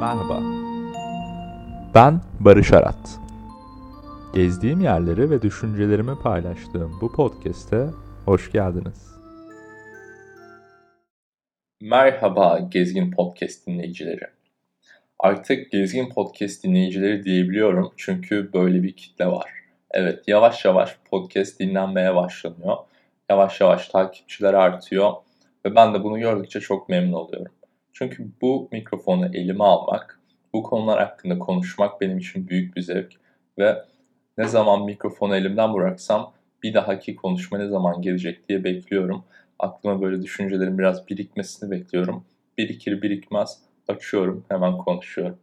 [0.00, 0.42] Merhaba.
[1.94, 3.20] Ben Barış Arat.
[4.34, 7.86] Gezdiğim yerleri ve düşüncelerimi paylaştığım bu podcast'e
[8.24, 9.12] hoş geldiniz.
[11.80, 14.24] Merhaba Gezgin Podcast dinleyicileri.
[15.18, 19.50] Artık Gezgin Podcast dinleyicileri diyebiliyorum çünkü böyle bir kitle var.
[19.90, 22.76] Evet yavaş yavaş podcast dinlenmeye başlanıyor.
[23.30, 25.12] Yavaş yavaş takipçiler artıyor
[25.66, 27.52] ve ben de bunu gördükçe çok memnun oluyorum.
[27.92, 30.20] Çünkü bu mikrofonu elime almak,
[30.52, 33.12] bu konular hakkında konuşmak benim için büyük bir zevk
[33.58, 33.84] ve
[34.38, 39.24] ne zaman mikrofonu elimden bıraksam bir dahaki konuşma ne zaman gelecek diye bekliyorum.
[39.58, 42.24] Aklıma böyle düşüncelerin biraz birikmesini bekliyorum.
[42.58, 43.58] Birikir birikmez
[43.88, 45.38] açıyorum hemen konuşuyorum.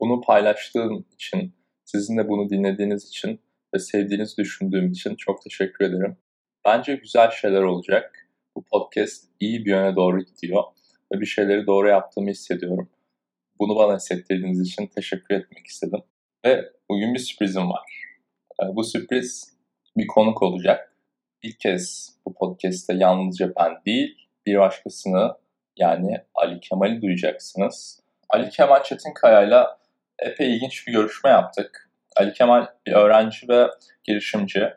[0.00, 1.52] Bunu paylaştığım için,
[1.84, 3.40] sizin de bunu dinlediğiniz için
[3.74, 6.16] ve sevdiğinizi düşündüğüm için çok teşekkür ederim.
[6.64, 8.28] Bence güzel şeyler olacak.
[8.56, 10.62] Bu podcast iyi bir yöne doğru gidiyor
[11.14, 12.90] ve bir şeyleri doğru yaptığımı hissediyorum.
[13.58, 16.02] Bunu bana hissettirdiğiniz için teşekkür etmek istedim.
[16.44, 18.04] Ve bugün bir sürprizim var.
[18.62, 19.56] Ee, bu sürpriz
[19.96, 20.96] bir konuk olacak.
[21.42, 25.36] İlk kez bu podcast'te yalnızca ben değil, bir başkasını
[25.76, 28.00] yani Ali Kemal'i duyacaksınız.
[28.28, 29.78] Ali Kemal Çetinkaya'yla
[30.18, 31.90] epey ilginç bir görüşme yaptık.
[32.16, 33.66] Ali Kemal bir öğrenci ve
[34.04, 34.72] girişimci.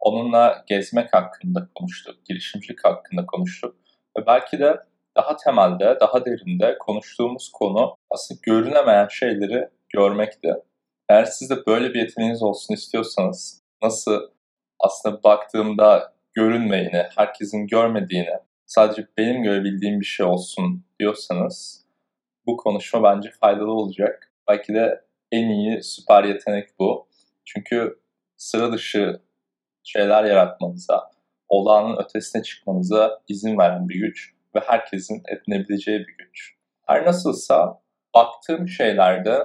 [0.00, 3.76] Onunla gezmek hakkında konuştuk, girişimcilik hakkında konuştuk.
[4.18, 4.76] Ve belki de
[5.18, 10.54] daha temelde, daha derinde konuştuğumuz konu aslında görünemeyen şeyleri görmekti.
[11.08, 14.20] Eğer siz de böyle bir yeteneğiniz olsun istiyorsanız, nasıl
[14.80, 21.84] aslında baktığımda görünmeyeni, herkesin görmediğini, sadece benim görebildiğim bir şey olsun diyorsanız
[22.46, 24.32] bu konuşma bence faydalı olacak.
[24.48, 27.08] Belki de en iyi süper yetenek bu.
[27.44, 27.98] Çünkü
[28.36, 29.20] sıra dışı
[29.84, 31.10] şeyler yaratmanıza,
[31.48, 36.54] olağanın ötesine çıkmanıza izin veren bir güç ve herkesin edinebileceği bir güç.
[36.86, 37.80] Her nasılsa
[38.14, 39.38] baktığım şeylerde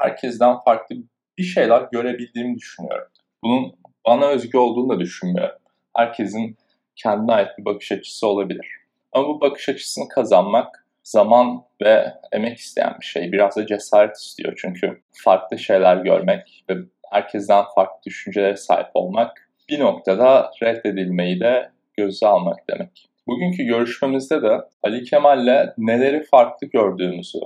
[0.00, 0.96] herkesten farklı
[1.38, 3.08] bir şeyler görebildiğimi düşünüyorum.
[3.44, 3.74] Bunun
[4.06, 5.58] bana özgü olduğunu da düşünmüyorum.
[5.96, 6.56] Herkesin
[6.96, 8.66] kendine ait bir bakış açısı olabilir.
[9.12, 13.32] Ama bu bakış açısını kazanmak zaman ve emek isteyen bir şey.
[13.32, 16.74] Biraz da cesaret istiyor çünkü farklı şeyler görmek ve
[17.10, 23.11] herkesten farklı düşüncelere sahip olmak bir noktada reddedilmeyi de göze almak demek.
[23.26, 27.38] Bugünkü görüşmemizde de Ali Kemal'le neleri farklı gördüğümüzü,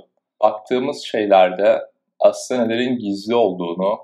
[0.43, 1.81] baktığımız şeylerde
[2.19, 3.97] aslında nelerin gizli olduğunu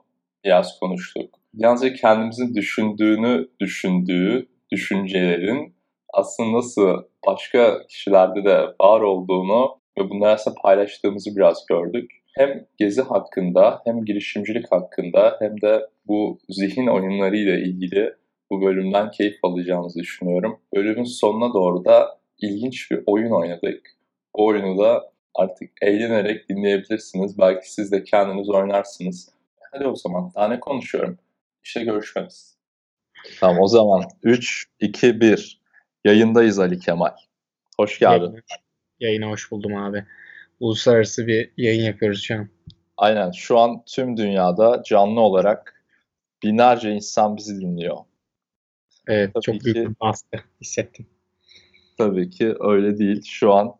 [0.46, 1.30] biraz konuştuk.
[1.54, 5.74] Yalnızca kendimizin düşündüğünü düşündüğü düşüncelerin
[6.14, 12.12] aslında nasıl başka kişilerde de var olduğunu ve bunları aslında paylaştığımızı biraz gördük.
[12.38, 18.14] Hem gezi hakkında hem girişimcilik hakkında hem de bu zihin oyunları ile ilgili
[18.54, 20.60] bu bölümden keyif alacağınızı düşünüyorum.
[20.76, 23.98] Bölümün sonuna doğru da ilginç bir oyun oynadık.
[24.34, 27.38] O oyunu da artık eğlenerek dinleyebilirsiniz.
[27.38, 29.30] Belki siz de kendiniz oynarsınız.
[29.72, 31.18] Hadi o zaman daha ne konuşuyorum?
[31.64, 32.58] İşte görüşmemiz.
[33.40, 35.62] Tamam o zaman 3, 2, 1.
[36.06, 37.16] Yayındayız Ali Kemal.
[37.78, 38.22] Hoş geldin.
[38.22, 38.42] Yayına,
[39.00, 40.06] yayına hoş buldum abi.
[40.60, 42.50] Uluslararası bir yayın yapıyoruz şu an.
[42.98, 43.32] Aynen.
[43.32, 45.84] Şu an tüm dünyada canlı olarak
[46.44, 47.98] binlerce insan bizi dinliyor.
[49.08, 51.06] Evet, Tabii çok ki, büyük bir baskı hissettim.
[51.98, 53.24] Tabii ki öyle değil.
[53.26, 53.76] Şu an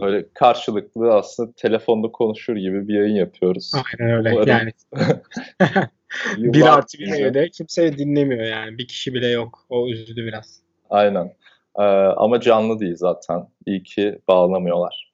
[0.00, 3.72] öyle karşılıklı aslında telefonda konuşur gibi bir yayın yapıyoruz.
[3.74, 4.32] Aynen öyle.
[4.32, 4.48] Umarım...
[4.48, 4.72] Yani
[6.54, 8.78] bir artı bir evde kimse dinlemiyor yani.
[8.78, 9.66] Bir kişi bile yok.
[9.68, 10.60] O üzdü biraz.
[10.90, 11.34] Aynen.
[11.78, 11.82] Ee,
[12.16, 13.48] ama canlı değil zaten.
[13.66, 15.12] İyi ki bağlamıyorlar.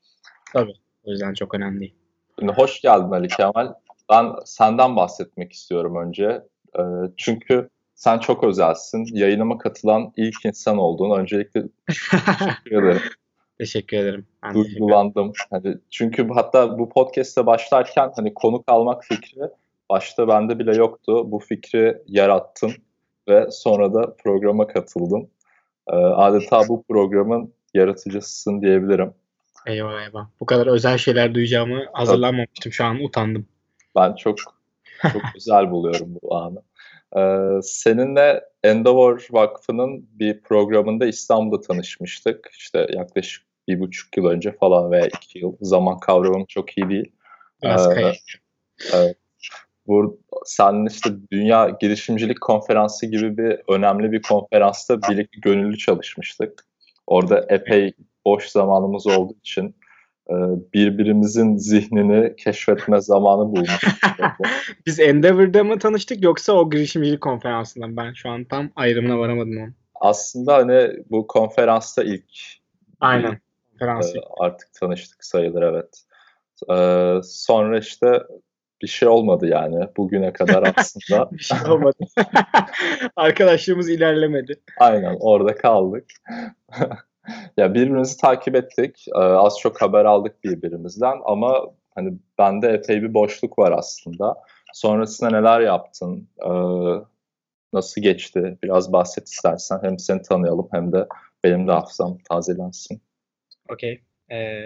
[0.53, 0.75] Tabii.
[1.05, 1.93] O yüzden çok önemli
[2.39, 3.75] Şimdi hoş geldin Ali Kemal.
[4.11, 6.43] Ben senden bahsetmek istiyorum önce.
[6.79, 6.83] Ee,
[7.17, 9.07] çünkü sen çok özelsin.
[9.13, 11.19] Yayınıma katılan ilk insan oldun.
[11.19, 13.01] Öncelikle teşekkür ederim.
[13.59, 14.27] Teşekkür ederim.
[14.55, 15.33] Duygulandım.
[15.51, 19.41] Hani çünkü hatta bu podcast'e başlarken hani konuk almak fikri
[19.91, 21.33] başta bende bile yoktu.
[21.33, 22.73] Bu fikri yarattın
[23.29, 25.29] ve sonra da programa katıldın.
[25.89, 29.15] Ee, adeta bu programın yaratıcısısın diyebilirim.
[29.67, 30.27] Eyvah eyvah.
[30.41, 32.73] Bu kadar özel şeyler duyacağımı hazırlanmamıştım.
[32.73, 33.47] Şu an utandım.
[33.97, 34.39] Ben çok
[35.13, 36.63] çok güzel buluyorum bu anı.
[37.17, 42.51] Ee, seninle Endeavor Vakfı'nın bir programında İstanbul'da tanışmıştık.
[42.59, 45.57] İşte yaklaşık bir buçuk yıl önce falan veya iki yıl.
[45.61, 47.13] Zaman kavramım çok iyi değil.
[47.63, 48.13] Biraz ee,
[48.95, 49.17] evet.
[49.87, 56.67] Bu, sen işte Dünya Girişimcilik Konferansı gibi bir önemli bir konferansta birlikte gönüllü çalışmıştık.
[57.07, 57.93] Orada epey
[58.25, 59.77] boş zamanımız olduğu için
[60.75, 63.93] birbirimizin zihnini keşfetme zamanı bulmuştuk.
[64.87, 67.97] Biz Endeavor'da mı tanıştık yoksa o girişimcilik konferansında?
[67.97, 69.69] Ben şu an tam ayrımına varamadım onu.
[69.95, 72.25] Aslında hani bu konferansta ilk
[73.01, 73.41] Aynen.
[73.71, 74.17] Konferans.
[74.17, 76.05] E, artık tanıştık sayılır evet.
[76.71, 78.23] Ee, sonra işte
[78.83, 81.31] bir şey olmadı yani bugüne kadar aslında.
[81.33, 81.97] bir şey olmadı.
[83.17, 84.61] Arkadaşlığımız ilerlemedi.
[84.79, 86.05] Aynen orada kaldık.
[87.57, 89.07] ya birbirimizi takip ettik.
[89.15, 94.37] Ee, az çok haber aldık birbirimizden ama hani bende epey bir boşluk var aslında.
[94.75, 96.29] Sonrasında neler yaptın?
[96.45, 96.49] Ee,
[97.73, 98.59] nasıl geçti?
[98.63, 99.79] Biraz bahset istersen.
[99.83, 101.07] Hem seni tanıyalım hem de
[101.45, 103.03] benim de hafızam tazelensin.
[103.69, 104.01] Okey.
[104.31, 104.61] Ee,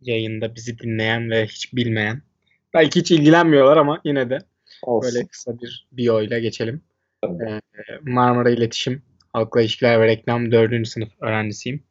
[0.00, 2.22] yayında bizi dinleyen ve hiç bilmeyen
[2.74, 4.38] belki hiç ilgilenmiyorlar ama yine de
[4.82, 5.14] Olsun.
[5.14, 6.82] böyle kısa bir bio ile geçelim.
[7.24, 7.60] Ee,
[8.02, 10.88] Marmara İletişim, Halkla İlişkiler ve Reklam 4.
[10.88, 11.82] sınıf öğrencisiyim.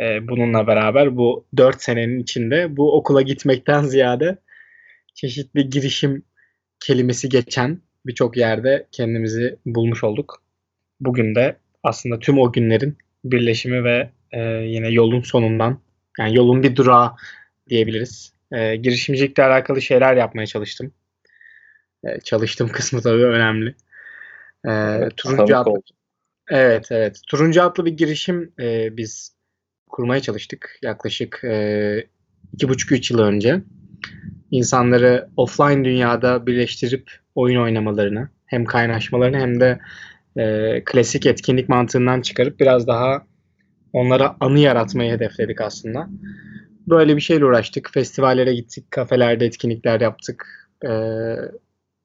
[0.00, 4.38] Ee, bununla beraber bu 4 senenin içinde bu okula gitmekten ziyade
[5.14, 6.22] çeşitli girişim
[6.80, 10.42] kelimesi geçen birçok yerde kendimizi bulmuş olduk.
[11.00, 15.80] Bugün de aslında tüm o günlerin birleşimi ve e, yine yolun sonundan
[16.18, 17.12] yani yolun bir durağı
[17.68, 18.32] diyebiliriz.
[18.52, 20.92] E, girişimcilikle alakalı şeyler yapmaya çalıştım.
[22.04, 23.74] E, çalıştım kısmı tabii önemli.
[24.68, 25.82] E, turuncu adlı,
[26.50, 27.20] evet evet.
[27.28, 29.35] Turuncu adlı bir girişim e, biz
[29.90, 32.06] kurmaya çalıştık yaklaşık e,
[32.52, 33.62] iki buçuk üç yıl önce.
[34.50, 39.78] İnsanları offline dünyada birleştirip oyun oynamalarını hem kaynaşmalarını hem de
[40.36, 43.26] e, klasik etkinlik mantığından çıkarıp biraz daha
[43.92, 46.08] onlara anı yaratmayı hedefledik aslında.
[46.86, 47.90] Böyle bir şeyle uğraştık.
[47.94, 50.68] Festivallere gittik, kafelerde etkinlikler yaptık.
[50.84, 50.90] E,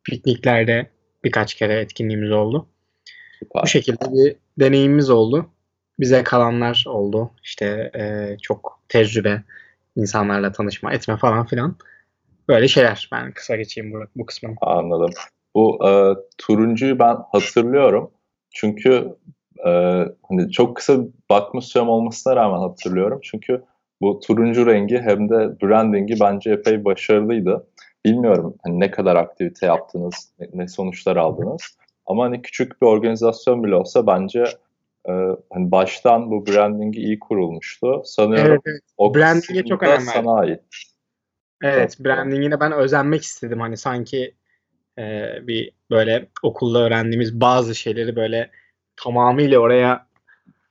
[0.04, 0.90] pikniklerde
[1.24, 2.68] birkaç kere etkinliğimiz oldu.
[3.40, 3.64] Süper.
[3.64, 5.50] Bu şekilde bir deneyimimiz oldu.
[6.02, 7.32] Bize kalanlar oldu.
[7.44, 9.44] İşte e, çok tecrübe,
[9.96, 11.76] insanlarla tanışma, etme falan filan.
[12.48, 13.10] Böyle şeyler.
[13.12, 14.56] Ben kısa geçeyim bu, bu kısmını.
[14.62, 15.12] Anladım.
[15.56, 15.92] Bu e,
[16.38, 18.12] turuncuyu ben hatırlıyorum.
[18.52, 19.16] Çünkü
[19.68, 19.72] e,
[20.30, 20.98] hani çok kısa
[21.30, 23.20] bakma sürem olmasına rağmen hatırlıyorum.
[23.24, 23.64] Çünkü
[24.02, 27.68] bu turuncu rengi hem de brandingi bence epey başarılıydı.
[28.06, 31.62] Bilmiyorum hani ne kadar aktivite yaptınız, ne, ne sonuçlar aldınız.
[32.06, 34.44] Ama hani küçük bir organizasyon bile olsa bence
[35.08, 35.12] e,
[35.54, 38.02] hani baştan bu brandingi iyi kurulmuştu.
[38.06, 38.82] Sanıyorum evet, evet.
[38.98, 40.60] o brandinge çok önem sana ait.
[41.64, 43.60] Evet, brandingine ben özenmek istedim.
[43.60, 44.36] Hani sanki
[44.98, 48.50] e, bir böyle okulda öğrendiğimiz bazı şeyleri böyle
[48.96, 50.08] tamamıyla oraya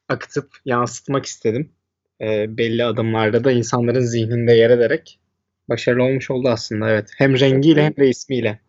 [0.09, 1.73] akıtıp yansıtmak istedim.
[2.21, 5.21] E, belli adımlarda da insanların zihninde yer ederek
[5.69, 7.11] başarılı olmuş oldu aslında evet.
[7.19, 8.61] Hem rengiyle hem de ismiyle.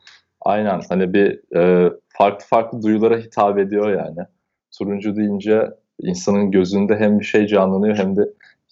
[0.41, 4.27] Aynen hani bir e, farklı farklı duyulara hitap ediyor yani.
[4.77, 8.21] Turuncu deyince insanın gözünde hem bir şey canlanıyor hem de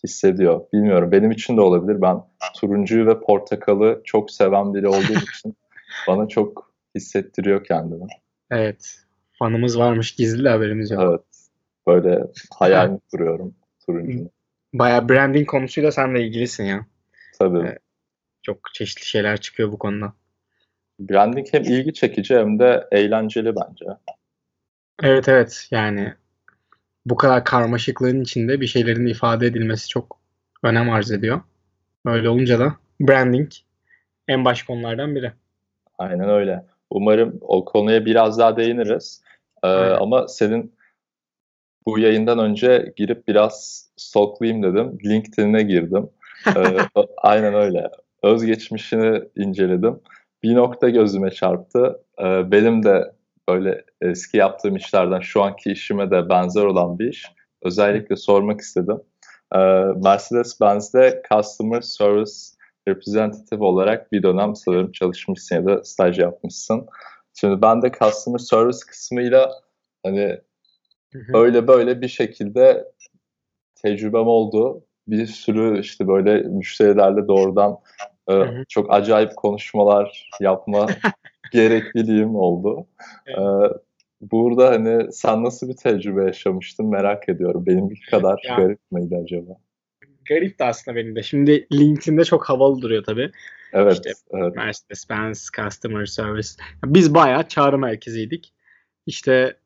[0.03, 0.61] hissediyor.
[0.73, 2.01] Bilmiyorum benim için de olabilir.
[2.01, 2.17] Ben
[2.59, 5.55] turuncuyu ve portakalı çok seven biri olduğum için
[6.07, 8.07] bana çok hissettiriyor kendini.
[8.51, 8.95] Evet.
[9.39, 11.03] Fanımız varmış gizli haberimiz yok.
[11.03, 11.21] Evet.
[11.87, 12.23] Böyle
[12.59, 13.55] hayal kuruyorum
[13.85, 14.29] turuncu.
[14.73, 16.85] Baya branding konusuyla sen de ilgilisin ya.
[17.39, 17.67] Tabii.
[17.67, 17.79] Ee,
[18.41, 20.13] çok çeşitli şeyler çıkıyor bu konuda.
[20.99, 23.85] Branding hem ilgi çekici hem de eğlenceli bence.
[25.03, 26.13] Evet evet yani
[27.05, 30.19] bu kadar karmaşıklığın içinde bir şeylerin ifade edilmesi çok
[30.63, 31.41] önem arz ediyor.
[32.05, 33.51] Öyle olunca da branding
[34.27, 35.31] en baş konulardan biri.
[35.97, 36.65] Aynen öyle.
[36.89, 39.23] Umarım o konuya biraz daha değiniriz.
[39.63, 40.73] Ee, ama senin
[41.85, 44.97] bu yayından önce girip biraz stalklayayım dedim.
[45.05, 46.09] LinkedIn'e girdim.
[46.55, 46.77] ee,
[47.17, 47.89] aynen öyle.
[48.23, 49.99] Özgeçmişini inceledim.
[50.43, 51.99] Bir nokta gözüme çarptı.
[52.19, 53.11] Ee, benim de
[53.49, 57.25] böyle eski yaptığım işlerden şu anki işime de benzer olan bir iş.
[57.61, 59.01] Özellikle sormak istedim.
[59.55, 59.57] Ee,
[60.03, 62.31] Mercedes-Benz'de Customer Service
[62.87, 66.87] Representative olarak bir dönem sanırım çalışmışsın ya da staj yapmışsın.
[67.33, 69.51] Şimdi ben de Customer Service kısmıyla
[70.05, 70.41] hani
[71.33, 72.91] öyle böyle bir şekilde
[73.75, 74.85] tecrübem oldu.
[75.07, 77.77] Bir sürü işte böyle müşterilerle doğrudan
[78.31, 78.33] e,
[78.69, 80.87] çok acayip konuşmalar yapma
[81.51, 82.87] gerekliliğim oldu.
[83.27, 83.37] Evet.
[83.39, 83.77] Ee,
[84.21, 87.65] burada hani sen nasıl bir tecrübe yaşamıştın merak ediyorum.
[87.65, 89.51] Benimki kadar ya, garip miydi acaba?
[90.29, 91.23] Garip de aslında benim de.
[91.23, 93.31] Şimdi LinkedIn'de çok havalı duruyor tabii.
[93.73, 93.93] Evet.
[93.93, 94.55] İşte evet.
[94.55, 96.49] Mercedes-Benz Customer Service.
[96.85, 98.53] Biz bayağı çağrı merkeziydik.
[99.05, 99.57] İşte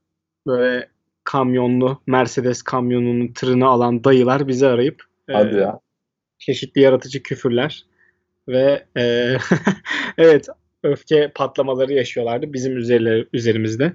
[0.47, 0.87] böyle
[1.23, 5.79] kamyonlu Mercedes kamyonunun tırını alan dayılar bizi arayıp Hadi e, ya.
[6.37, 7.85] çeşitli yaratıcı küfürler
[8.47, 9.35] ve e,
[10.17, 10.47] evet
[10.83, 13.93] öfke patlamaları yaşıyorlardı bizim üzerler, üzerimizde.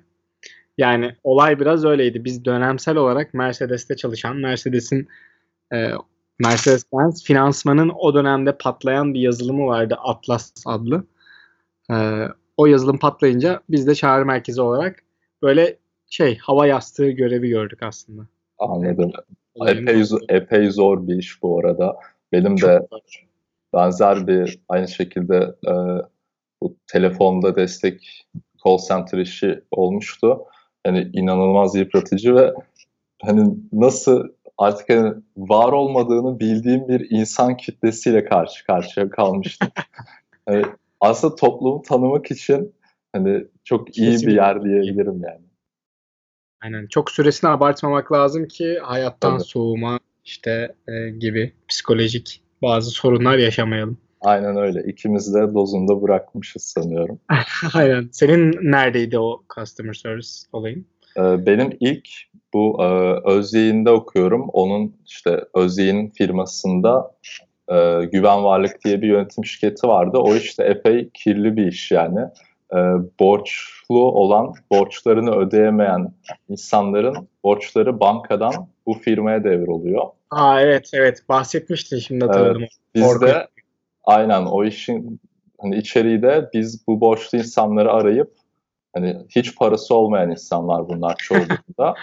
[0.78, 2.24] Yani olay biraz öyleydi.
[2.24, 5.08] Biz dönemsel olarak Mercedes'te çalışan, Mercedes'in
[5.72, 5.90] e,
[6.38, 11.04] Mercedes-Benz finansmanın o dönemde patlayan bir yazılımı vardı Atlas adlı.
[11.90, 12.24] E,
[12.56, 15.02] o yazılım patlayınca biz de çağrı merkezi olarak
[15.42, 15.76] böyle
[16.10, 18.22] şey hava yastığı görevi gördük aslında.
[18.58, 19.12] Anladım.
[19.66, 21.96] epey, epey zor bir iş bu arada.
[22.32, 23.00] Benim Çok de zor
[23.74, 25.72] benzer bir aynı şekilde e,
[26.62, 28.26] bu telefonda destek
[28.64, 30.38] call center işi olmuştu.
[30.86, 32.52] Hani inanılmaz yıpratıcı ve
[33.22, 39.68] hani nasıl artık hani var olmadığını bildiğim bir insan kitlesiyle karşı karşıya kalmıştım.
[40.48, 40.64] hani
[41.00, 42.74] aslında toplumu tanımak için
[43.12, 44.26] hani çok iyi Kesinlikle.
[44.26, 45.48] bir yer diyebilirim yani.
[46.60, 46.86] Aynen.
[46.86, 49.48] Çok süresini abartmamak lazım ki hayattan Tabii.
[49.48, 53.98] soğuma işte e, gibi psikolojik bazı sorunlar yaşamayalım.
[54.20, 54.82] Aynen öyle.
[54.82, 57.20] İkimiz de dozunda bırakmışız sanıyorum.
[57.74, 58.08] Aynen.
[58.12, 60.86] Senin neredeydi o customer service olayın?
[61.16, 62.08] Ee, Benim ilk
[62.52, 62.86] bu e,
[63.30, 64.48] Özyeğin'de okuyorum.
[64.48, 67.10] Onun işte Özyeğin firmasında
[67.68, 70.18] e, Güven Varlık diye bir yönetim şirketi vardı.
[70.18, 72.20] O işte epey kirli bir iş yani.
[72.72, 72.78] E,
[73.20, 76.12] borçlu olan, borçlarını ödeyemeyen
[76.48, 78.52] insanların borçları bankadan
[78.86, 80.04] bu firmaya devroluyor.
[80.30, 82.64] Aa evet evet bahsetmiştin şimdi hatırladım.
[82.94, 83.30] Biz Korkunç.
[83.30, 83.48] de
[84.08, 85.20] aynen o işin
[85.60, 88.34] hani içeriği de biz bu borçlu insanları arayıp
[88.94, 91.94] hani hiç parası olmayan insanlar bunlar çoğunlukla.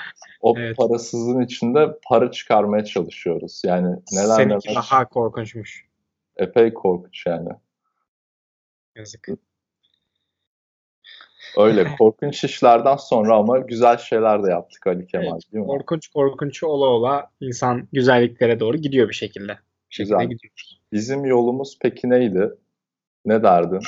[0.42, 0.78] o Evet.
[0.78, 3.62] parasızın içinde para çıkarmaya çalışıyoruz.
[3.66, 5.86] Yani neler Seninki neler daha korkunçmuş.
[6.38, 7.50] epey korkunç yani.
[8.96, 9.28] Yazık.
[11.58, 15.68] Öyle korkunç işlerden sonra ama güzel şeyler de yaptık Ali Kemal Evet, değil mi?
[15.68, 19.58] Korkunç korkunç ola ola insan güzelliklere doğru gidiyor bir şekilde.
[19.98, 20.22] Güzel.
[20.22, 20.54] gidiyor.
[20.94, 22.50] Bizim yolumuz peki neydi?
[23.26, 23.80] Ne derdin?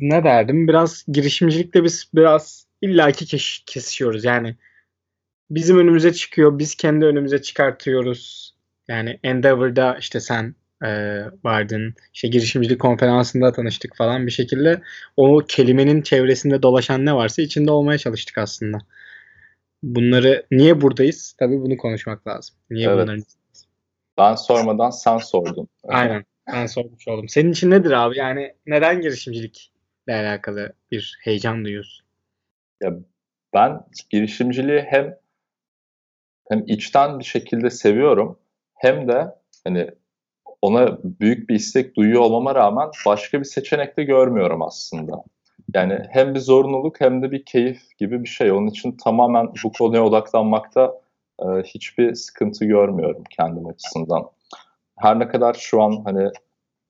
[0.00, 0.68] ne derdim?
[0.68, 4.24] Biraz girişimcilikte biz biraz illaki keş- kesişiyoruz.
[4.24, 4.56] Yani
[5.50, 8.54] bizim önümüze çıkıyor, biz kendi önümüze çıkartıyoruz.
[8.88, 10.54] Yani Endeavor'da işte sen
[10.84, 14.82] e, vardın, işte girişimcilik konferansında tanıştık falan bir şekilde
[15.16, 18.78] o kelimenin çevresinde dolaşan ne varsa içinde olmaya çalıştık aslında.
[19.82, 21.34] Bunları niye buradayız?
[21.38, 22.56] Tabii bunu konuşmak lazım.
[22.70, 22.98] Niye Evet.
[22.98, 23.24] bunların
[24.18, 25.68] Ben sormadan sen sordun.
[25.84, 26.24] Aynen.
[26.52, 27.28] Ben sormuş oldum.
[27.28, 28.18] Senin için nedir abi?
[28.18, 32.06] Yani neden girişimcilikle alakalı bir heyecan duyuyorsun?
[33.54, 33.80] Ben
[34.10, 35.18] girişimciliği hem
[36.48, 38.38] hem içten bir şekilde seviyorum
[38.74, 39.90] hem de hani
[40.62, 45.24] ona büyük bir istek duyuyor olmama rağmen başka bir seçenek de görmüyorum aslında.
[45.74, 48.52] Yani hem bir zorunluluk hem de bir keyif gibi bir şey.
[48.52, 51.00] Onun için tamamen bu konuya odaklanmakta
[51.42, 54.30] e, hiçbir sıkıntı görmüyorum kendim açısından.
[54.98, 56.30] Her ne kadar şu an hani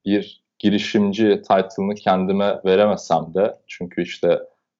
[0.04, 4.38] bir girişimci title'ını kendime veremesem de çünkü işte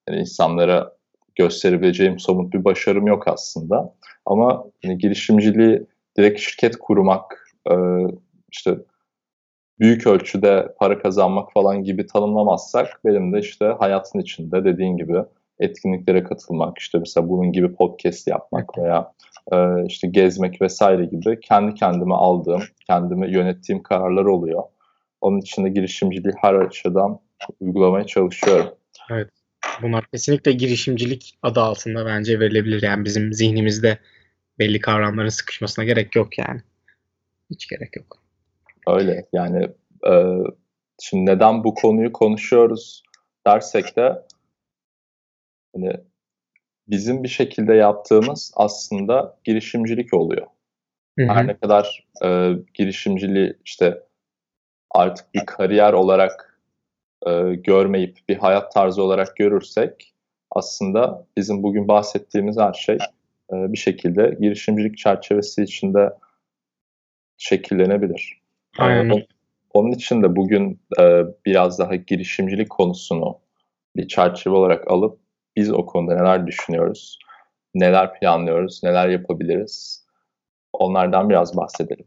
[0.09, 0.93] hani insanlara
[1.35, 3.95] gösterebileceğim somut bir başarım yok aslında.
[4.27, 5.87] Ama hani girişimciliği
[6.19, 7.75] direkt şirket kurmak, e,
[8.53, 8.79] işte
[9.81, 15.25] büyük ölçüde para kazanmak falan gibi tanımlamazsak benim de işte hayatın içinde dediğin gibi
[15.61, 19.13] etkinliklere katılmak, işte mesela bunun gibi podcast yapmak veya
[19.53, 24.63] e, işte gezmek vesaire gibi kendi kendime aldığım, kendimi yönettiğim kararlar oluyor.
[25.21, 27.21] Onun için de girişimciliği her açıdan
[27.61, 28.75] uygulamaya çalışıyorum.
[29.83, 32.83] Bunlar kesinlikle girişimcilik adı altında bence verilebilir.
[32.83, 33.99] Yani bizim zihnimizde
[34.59, 36.61] belli kavramların sıkışmasına gerek yok yani.
[37.51, 38.23] Hiç gerek yok.
[38.87, 39.69] Öyle yani
[40.11, 40.13] e,
[41.01, 43.03] şimdi neden bu konuyu konuşuyoruz
[43.47, 44.23] dersek de
[45.75, 45.93] hani
[46.89, 50.47] bizim bir şekilde yaptığımız aslında girişimcilik oluyor.
[51.19, 51.29] Hı hı.
[51.29, 54.03] Her ne kadar e, girişimciliği işte
[54.91, 56.61] artık bir kariyer olarak
[57.27, 60.15] e, görmeyip bir hayat tarzı olarak görürsek
[60.51, 62.95] aslında bizim bugün bahsettiğimiz her şey
[63.53, 66.11] e, bir şekilde girişimcilik çerçevesi içinde
[67.37, 68.41] şekillenebilir.
[68.79, 69.11] Aynen.
[69.11, 69.27] on-
[69.75, 73.39] onun için de bugün e, biraz daha girişimcilik konusunu
[73.97, 75.24] bir çerçeve olarak alıp
[75.57, 77.19] biz o konuda neler düşünüyoruz,
[77.75, 80.05] neler planlıyoruz, neler yapabiliriz
[80.73, 82.07] onlardan biraz bahsedelim.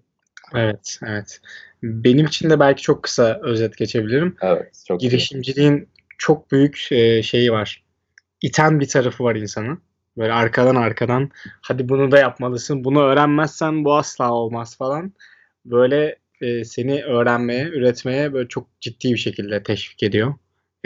[0.55, 1.41] Evet, evet.
[1.83, 4.35] Benim için de belki çok kısa özet geçebilirim.
[4.41, 5.09] Evet, çok iyi.
[5.09, 7.83] Girişimciliğin çok büyük e, şeyi var.
[8.41, 9.81] İten bir tarafı var insanın.
[10.17, 12.83] Böyle arkadan arkadan hadi bunu da yapmalısın.
[12.83, 15.13] Bunu öğrenmezsen bu asla olmaz falan.
[15.65, 20.33] Böyle e, seni öğrenmeye, üretmeye böyle çok ciddi bir şekilde teşvik ediyor.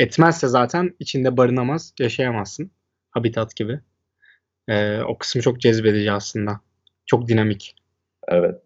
[0.01, 2.71] Etmezse zaten içinde barınamaz, yaşayamazsın.
[3.11, 3.79] Habitat gibi.
[4.67, 6.61] E, o kısmı çok cezbedici aslında.
[7.05, 7.75] Çok dinamik.
[8.27, 8.61] Evet.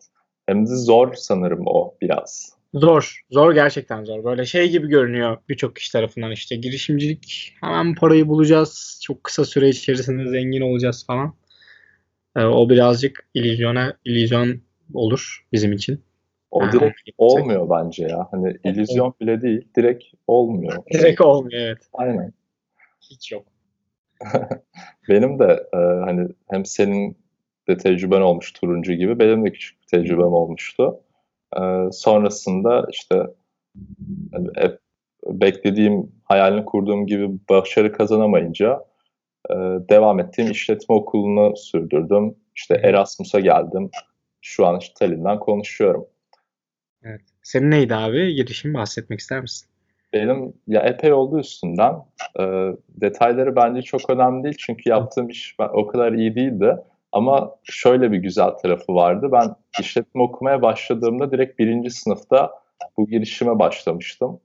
[0.45, 2.55] Hem de zor sanırım o biraz.
[2.73, 3.21] Zor.
[3.31, 4.23] Zor gerçekten zor.
[4.23, 8.99] Böyle şey gibi görünüyor birçok kişi tarafından işte girişimcilik hemen parayı bulacağız.
[9.03, 11.35] Çok kısa süre içerisinde zengin olacağız falan.
[12.35, 14.61] Ee, o birazcık illüzyona illüzyon
[14.93, 16.03] olur bizim için.
[16.55, 18.27] O direkt olmuyor bence ya.
[18.31, 20.83] Hani illüzyon bile değil, direkt olmuyor.
[20.93, 21.77] Direkt olmuyor evet.
[21.93, 22.33] Aynen.
[23.01, 23.45] Hiç yok.
[25.09, 27.17] Benim de e, hani hem senin
[27.67, 30.99] de tecrüben olmuş turuncu gibi benim de küçük bir tecrübem olmuştu.
[31.57, 33.15] E, sonrasında işte
[34.33, 34.79] Yani hep
[35.25, 38.85] beklediğim, hayalini kurduğum gibi başarı kazanamayınca
[39.49, 39.55] e,
[39.89, 42.35] devam ettiğim işletme okulunu sürdürdüm.
[42.55, 43.89] İşte Erasmus'a geldim.
[44.41, 46.05] Şu an işte Tallinn'den konuşuyorum.
[47.05, 47.21] Evet.
[47.43, 48.35] Senin neydi abi?
[48.35, 49.67] Girişim bahsetmek ister misin?
[50.13, 51.93] Benim ya epey oldu üstünden.
[52.39, 52.43] E,
[52.89, 56.75] detayları bence çok önemli değil çünkü yaptığım iş o kadar iyi değildi.
[57.11, 59.29] Ama şöyle bir güzel tarafı vardı.
[59.31, 62.51] Ben işletme okumaya başladığımda direkt birinci sınıfta
[62.97, 64.39] bu girişime başlamıştım.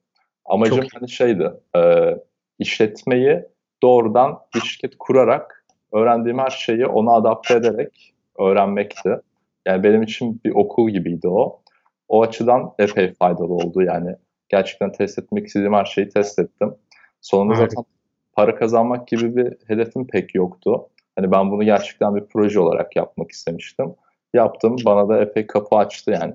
[0.45, 0.95] Amacım Çok...
[0.95, 1.81] hani şeydi, e,
[2.59, 3.43] işletmeyi
[3.83, 9.17] doğrudan bir şirket kurarak öğrendiğim her şeyi ona adapte ederek öğrenmekti.
[9.67, 11.61] Yani benim için bir okul gibiydi o.
[12.11, 14.17] O açıdan epey faydalı oldu yani.
[14.49, 16.75] Gerçekten test etmek istediğim her şeyi test ettim.
[17.21, 17.71] Sonunda evet.
[17.71, 17.85] zaten
[18.33, 20.88] para kazanmak gibi bir hedefim pek yoktu.
[21.17, 23.95] Hani ben bunu gerçekten bir proje olarak yapmak istemiştim.
[24.35, 24.76] Yaptım.
[24.85, 26.35] Bana da epey kapı açtı yani.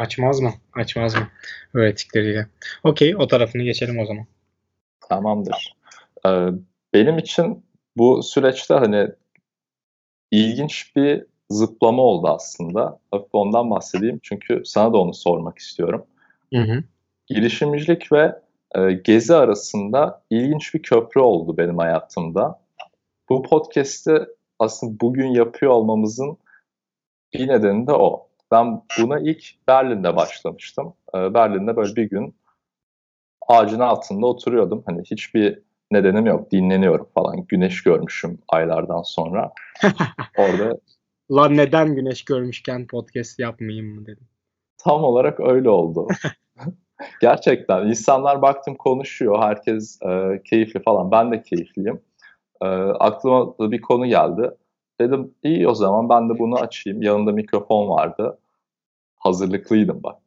[0.00, 0.52] Açmaz mı?
[0.72, 1.28] Açmaz mı?
[1.74, 2.46] Öğrettikleriyle.
[2.84, 3.16] Okey.
[3.16, 4.26] O tarafını geçelim o zaman.
[5.08, 5.76] Tamamdır.
[6.26, 6.48] Ee,
[6.94, 7.64] benim için
[7.96, 9.08] bu süreçte hani
[10.30, 12.98] ilginç bir zıplama oldu aslında.
[13.10, 16.04] Hafif ondan bahsedeyim çünkü sana da onu sormak istiyorum.
[16.54, 16.84] Hı hı.
[17.26, 18.32] Girişimcilik ve
[18.74, 22.60] e, gezi arasında ilginç bir köprü oldu benim hayatımda.
[23.28, 24.26] Bu podcast'i
[24.58, 26.38] aslında bugün yapıyor olmamızın
[27.34, 28.28] bir nedeni de o.
[28.50, 30.94] Ben buna ilk Berlin'de başlamıştım.
[31.14, 32.34] Ee, Berlin'de böyle bir gün
[33.48, 34.82] ağacın altında oturuyordum.
[34.86, 35.58] Hani hiçbir
[35.90, 36.52] nedenim yok.
[36.52, 37.46] Dinleniyorum falan.
[37.48, 39.52] Güneş görmüşüm aylardan sonra.
[40.38, 40.78] Orada
[41.30, 44.26] Lan neden güneş görmüşken podcast yapmayayım mı dedim.
[44.78, 46.08] Tam olarak öyle oldu.
[47.20, 49.38] Gerçekten insanlar baktım konuşuyor.
[49.38, 51.10] Herkes e, keyifli falan.
[51.10, 52.00] Ben de keyifliyim.
[52.62, 54.50] E, aklıma da bir konu geldi.
[55.00, 57.02] Dedim iyi o zaman ben de bunu açayım.
[57.02, 58.38] Yanında mikrofon vardı
[59.22, 60.18] hazırlıklıydım bak.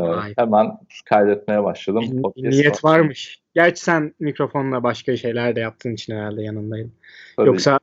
[0.00, 0.02] Ee,
[0.36, 2.22] hemen kaydetmeye başladım.
[2.22, 2.98] Podcast Niyet var.
[2.98, 3.42] varmış.
[3.54, 6.92] Gerçi sen mikrofonla başka şeyler de yaptığın için herhalde yanındaydın.
[7.36, 7.46] Tabii.
[7.46, 7.78] Yoksa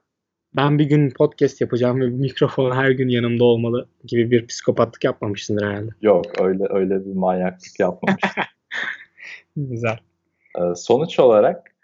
[0.56, 5.66] ben bir gün podcast yapacağım ve mikrofon her gün yanımda olmalı gibi bir psikopatlık yapmamışsındır
[5.66, 5.92] herhalde.
[6.02, 8.44] Yok öyle öyle bir manyaklık yapmamıştım.
[9.56, 9.98] Güzel.
[10.58, 11.76] Ee, sonuç olarak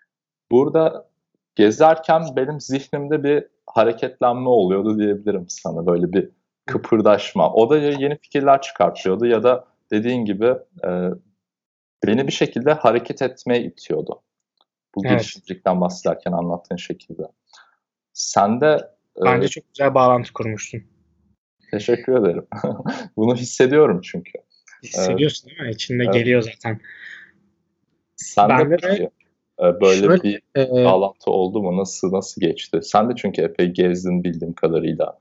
[0.52, 1.10] burada
[1.56, 5.86] gezerken benim zihnimde bir hareketlenme oluyordu diyebilirim sana.
[5.86, 6.30] Böyle bir
[6.66, 7.54] kıpırdaşma.
[7.54, 10.54] O da yeni fikirler çıkartıyordu ya da dediğin gibi
[10.86, 10.90] e,
[12.08, 14.22] beni bir şekilde hareket etmeye itiyordu.
[14.96, 15.20] Bu evet.
[15.20, 17.24] girişimcilikten bahsederken anlattığın şekilde.
[18.20, 18.68] Sen de
[19.22, 20.84] e, Bence e, çok güzel bağlantı kurmuştun.
[21.72, 22.48] Teşekkür ederim.
[23.18, 24.32] Bunu hissediyorum çünkü.
[24.84, 25.72] Hissediyorsun değil mi?
[25.72, 26.14] İçinde evet.
[26.14, 26.80] geliyor zaten.
[28.16, 29.10] Sen ben de peki
[29.60, 31.78] e, böyle şöyle, bir e, bağlantı oldu mu?
[31.78, 32.80] Nasıl nasıl geçti?
[32.84, 35.18] Sen de çünkü epey gezdin bildiğim kadarıyla.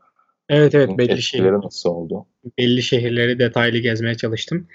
[0.49, 2.27] Evet evet belli şehirleri nasıl oldu?
[2.59, 4.69] Belli şehirleri detaylı gezmeye çalıştım.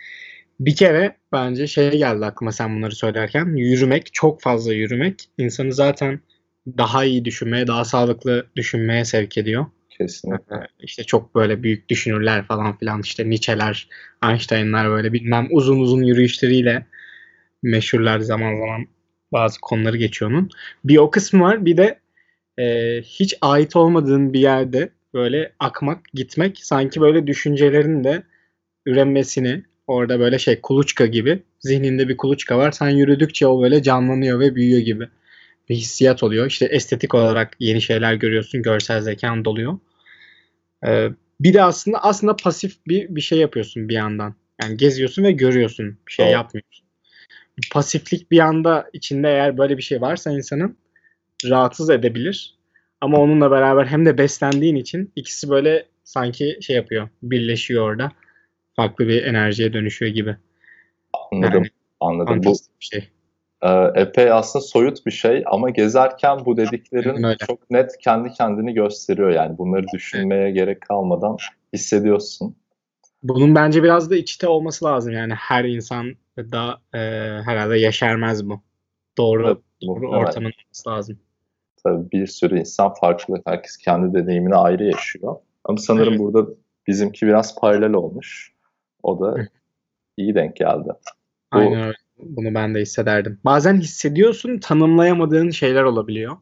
[0.60, 3.56] Bir kere bence şey geldi aklıma sen bunları söylerken.
[3.56, 6.20] Yürümek, çok fazla yürümek insanı zaten
[6.68, 9.66] daha iyi düşünmeye, daha sağlıklı düşünmeye sevk ediyor.
[9.90, 10.68] Kesinlikle.
[10.80, 13.88] İşte çok böyle büyük düşünürler falan filan işte Nietzsche'ler,
[14.24, 16.86] Einstein'lar böyle bilmem uzun uzun yürüyüşleriyle
[17.64, 18.88] meşhurlar zaman zaman
[19.32, 20.50] bazı konuları geçiyor onun.
[20.86, 22.00] Bir o kısmı var bir de
[22.60, 28.24] e, hiç ait olmadığın bir yerde böyle akmak, gitmek sanki böyle düşüncelerin de
[28.86, 32.72] ürenmesini orada böyle şey kuluçka gibi zihninde bir kuluçka var.
[32.72, 35.08] Sen yürüdükçe o böyle canlanıyor ve büyüyor gibi
[35.70, 36.48] bir hissiyat oluyor.
[36.48, 38.62] İşte estetik olarak yeni şeyler görüyorsun.
[38.62, 39.80] Görsel zekan doluyor.
[40.88, 44.36] Ee, bir de aslında aslında pasif bir bir şey yapıyorsun bir yandan.
[44.62, 45.98] Yani geziyorsun ve görüyorsun.
[46.08, 46.32] Bir şey oh.
[46.32, 46.86] yapmıyorsun.
[47.72, 50.78] Pasiflik bir anda içinde eğer böyle bir şey varsa insanın
[51.46, 52.56] rahatsız edebilir.
[53.02, 57.10] Ama onunla beraber hem de beslendiğin için ikisi böyle sanki şey yapıyor.
[57.24, 58.12] Birleşiyor orada.
[58.76, 60.38] Farklı bir enerjiye dönüşüyor gibi.
[61.32, 61.54] Anladım.
[61.54, 62.42] Yani, anladım.
[62.44, 63.10] Bu şey.
[63.64, 67.38] E, epey aslında soyut bir şey ama gezerken bu dediklerin Öyle.
[67.48, 69.30] çok net kendi kendini gösteriyor.
[69.30, 71.38] Yani bunları düşünmeye gerek kalmadan
[71.74, 72.56] hissediyorsun.
[73.24, 75.14] Bunun bence biraz da içte olması lazım.
[75.14, 77.00] Yani her insan da e,
[77.46, 78.62] herhalde yaşarmaz bu.
[79.18, 81.18] Doğru, evet, doğru ortamın olması lazım
[81.84, 83.42] tabii bir sürü insan farklı.
[83.46, 85.36] Herkes kendi deneyimini ayrı yaşıyor.
[85.64, 86.20] Ama sanırım evet.
[86.20, 86.50] burada
[86.88, 88.54] bizimki biraz paralel olmuş.
[89.04, 89.48] O da
[90.18, 90.90] iyi denk geldi.
[91.54, 91.98] Bu, Aynen öyle.
[92.26, 93.40] Bunu ben de hissederdim.
[93.46, 96.38] Bazen hissediyorsun tanımlayamadığın şeyler olabiliyor.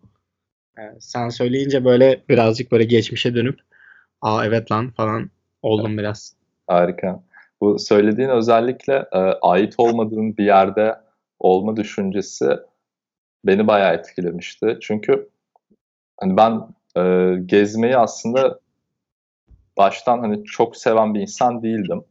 [0.77, 3.59] Yani sen söyleyince böyle birazcık böyle geçmişe dönüp
[4.21, 5.29] aa evet lan falan
[5.61, 6.35] oldum biraz.
[6.67, 7.23] Harika.
[7.61, 10.95] Bu söylediğin özellikle e, ait olmadığın bir yerde
[11.39, 12.57] olma düşüncesi
[13.45, 14.77] beni bayağı etkilemişti.
[14.81, 15.29] Çünkü
[16.19, 16.61] hani ben
[16.97, 18.59] e, gezmeyi aslında
[19.77, 22.03] baştan hani çok seven bir insan değildim.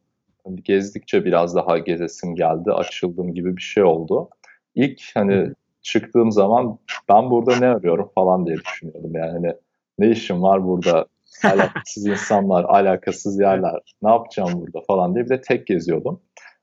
[0.45, 4.29] Hani gezdikçe biraz daha gezesim geldi, açıldım gibi bir şey oldu.
[4.75, 9.15] İlk hani çıktığım zaman ben burada ne arıyorum falan diye düşünüyordum.
[9.15, 9.55] Yani hani
[9.99, 11.07] ne işim var burada?
[11.45, 13.95] Alakasız insanlar, alakasız yerler.
[14.03, 16.21] Ne yapacağım burada falan diye bir de tek geziyordum.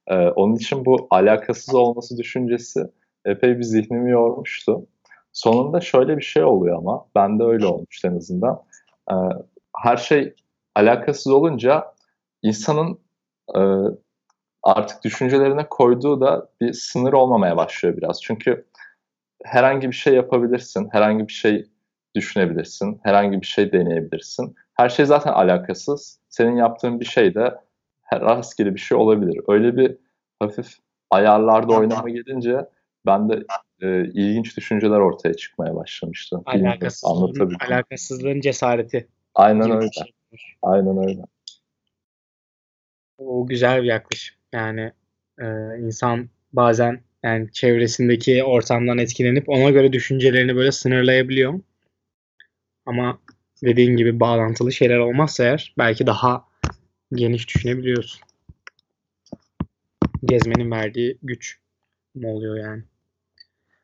[0.07, 2.87] Ee, onun için bu alakasız olması düşüncesi
[3.25, 4.85] epey bir zihnimi yormuştu.
[5.33, 8.61] Sonunda şöyle bir şey oluyor ama bende öyle olmuş en azından.
[9.11, 9.13] Ee,
[9.77, 10.33] her şey
[10.75, 11.85] alakasız olunca
[12.41, 12.99] insanın
[13.55, 13.61] e,
[14.63, 18.21] artık düşüncelerine koyduğu da bir sınır olmamaya başlıyor biraz.
[18.21, 18.65] Çünkü
[19.43, 21.67] herhangi bir şey yapabilirsin, herhangi bir şey
[22.15, 24.55] düşünebilirsin, herhangi bir şey deneyebilirsin.
[24.73, 26.19] Her şey zaten alakasız.
[26.29, 27.55] Senin yaptığın bir şey de
[28.13, 29.41] rastgele bir şey olabilir.
[29.47, 29.97] Öyle bir
[30.39, 30.77] hafif
[31.11, 32.65] ayarlarda oynama gelince
[33.05, 33.43] ben de
[33.81, 36.41] e, ilginç düşünceler ortaya çıkmaya başlamıştı.
[36.45, 39.07] Alakasızlığın, alakasızlığın cesareti.
[39.35, 39.91] Aynen öyle.
[39.91, 40.13] Şey.
[40.61, 41.21] Aynen öyle.
[43.27, 44.37] O güzel bir yaklaşım.
[44.53, 44.91] Yani
[45.39, 45.45] e,
[45.79, 51.59] insan bazen yani çevresindeki ortamdan etkilenip ona göre düşüncelerini böyle sınırlayabiliyor.
[52.85, 53.19] Ama
[53.63, 56.45] dediğin gibi bağlantılı şeyler olmazsa eğer belki daha
[57.13, 58.21] geniş düşünebiliyorsun.
[60.25, 61.59] Gezmenin verdiği güç
[62.15, 62.83] mu oluyor yani?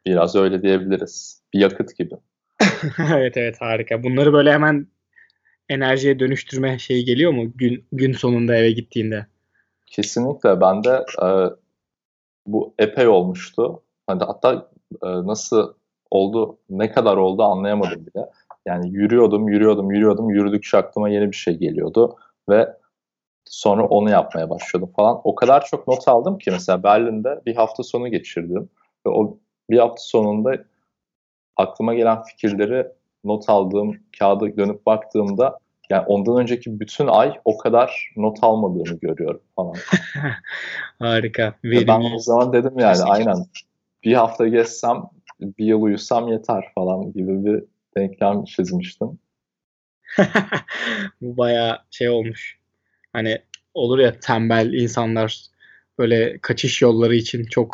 [0.06, 1.42] Biraz öyle diyebiliriz.
[1.54, 2.16] Bir yakıt gibi.
[3.16, 4.04] evet evet harika.
[4.04, 4.88] Bunları böyle hemen
[5.70, 9.33] enerjiye dönüştürme şeyi geliyor mu gün gün sonunda eve gittiğinde?
[9.94, 10.62] Kesinlikle.
[10.62, 11.28] Ben de e,
[12.48, 13.82] bu epey olmuştu.
[14.08, 14.70] Hani hatta
[15.04, 15.74] e, nasıl
[16.12, 18.30] oldu, ne kadar oldu anlayamadım bile.
[18.66, 20.30] Yani yürüyordum, yürüyordum, yürüyordum.
[20.30, 22.16] Yürüdükçe aklıma yeni bir şey geliyordu
[22.50, 22.78] ve
[23.46, 25.22] sonra onu yapmaya başladım falan.
[25.24, 28.70] O kadar çok not aldım ki mesela Berlin'de bir hafta sonu geçirdim
[29.08, 29.38] ve o
[29.70, 30.56] bir hafta sonunda
[31.58, 32.88] aklıma gelen fikirleri
[33.24, 35.60] not aldığım kağıda dönüp baktığımda
[35.94, 39.76] yani ondan önceki bütün ay o kadar not almadığımı görüyorum falan.
[41.00, 41.54] Harika.
[41.64, 41.88] Verimli.
[41.88, 43.14] Ben o zaman dedim yani Kesinlikle.
[43.14, 43.46] aynen
[44.04, 45.04] bir hafta gezsem
[45.40, 47.64] bir yıl uyusam yeter falan gibi bir
[47.98, 49.20] denklem çizmiştim.
[51.22, 52.60] Bu baya şey olmuş.
[53.14, 53.38] Hani
[53.74, 55.42] olur ya tembel insanlar
[56.00, 57.70] böyle kaçış yolları için çok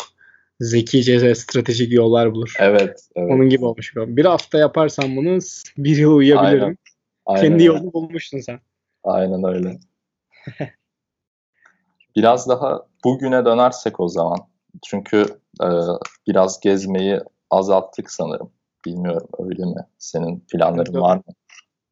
[0.59, 2.53] zekice ve stratejik yollar bulur.
[2.59, 3.31] Evet, evet.
[3.31, 3.93] Onun gibi olmuş.
[3.95, 5.39] Bir hafta yaparsam bunu
[5.77, 6.63] bir yıl uyuyabilirim.
[6.63, 6.77] Aynen.
[7.29, 8.59] Aynen Kendi yolunu bulmuştun sen.
[9.03, 9.79] Aynen öyle.
[12.15, 14.37] biraz daha bugüne dönersek o zaman.
[14.85, 15.25] Çünkü
[15.63, 15.67] e,
[16.27, 18.51] biraz gezmeyi azalttık sanırım.
[18.85, 19.85] Bilmiyorum öyle mi?
[19.97, 21.23] Senin planların Dön- var mı?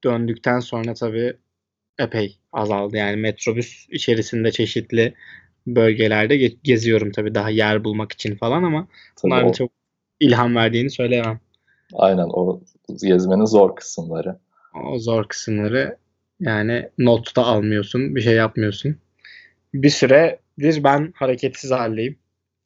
[0.03, 1.37] Döndükten sonra tabii
[1.99, 2.97] epey azaldı.
[2.97, 5.13] Yani metrobüs içerisinde çeşitli
[5.67, 9.53] bölgelerde ge- geziyorum tabii daha yer bulmak için falan ama tabii bunların o...
[9.53, 9.71] çok
[10.19, 11.39] ilham verdiğini söyleyemem.
[11.93, 12.61] Aynen o
[13.01, 14.39] gezmenin zor kısımları.
[14.85, 15.97] O zor kısımları
[16.39, 18.97] yani not da almıyorsun, bir şey yapmıyorsun.
[19.73, 22.17] Bir süredir ben hareketsiz haldeyim.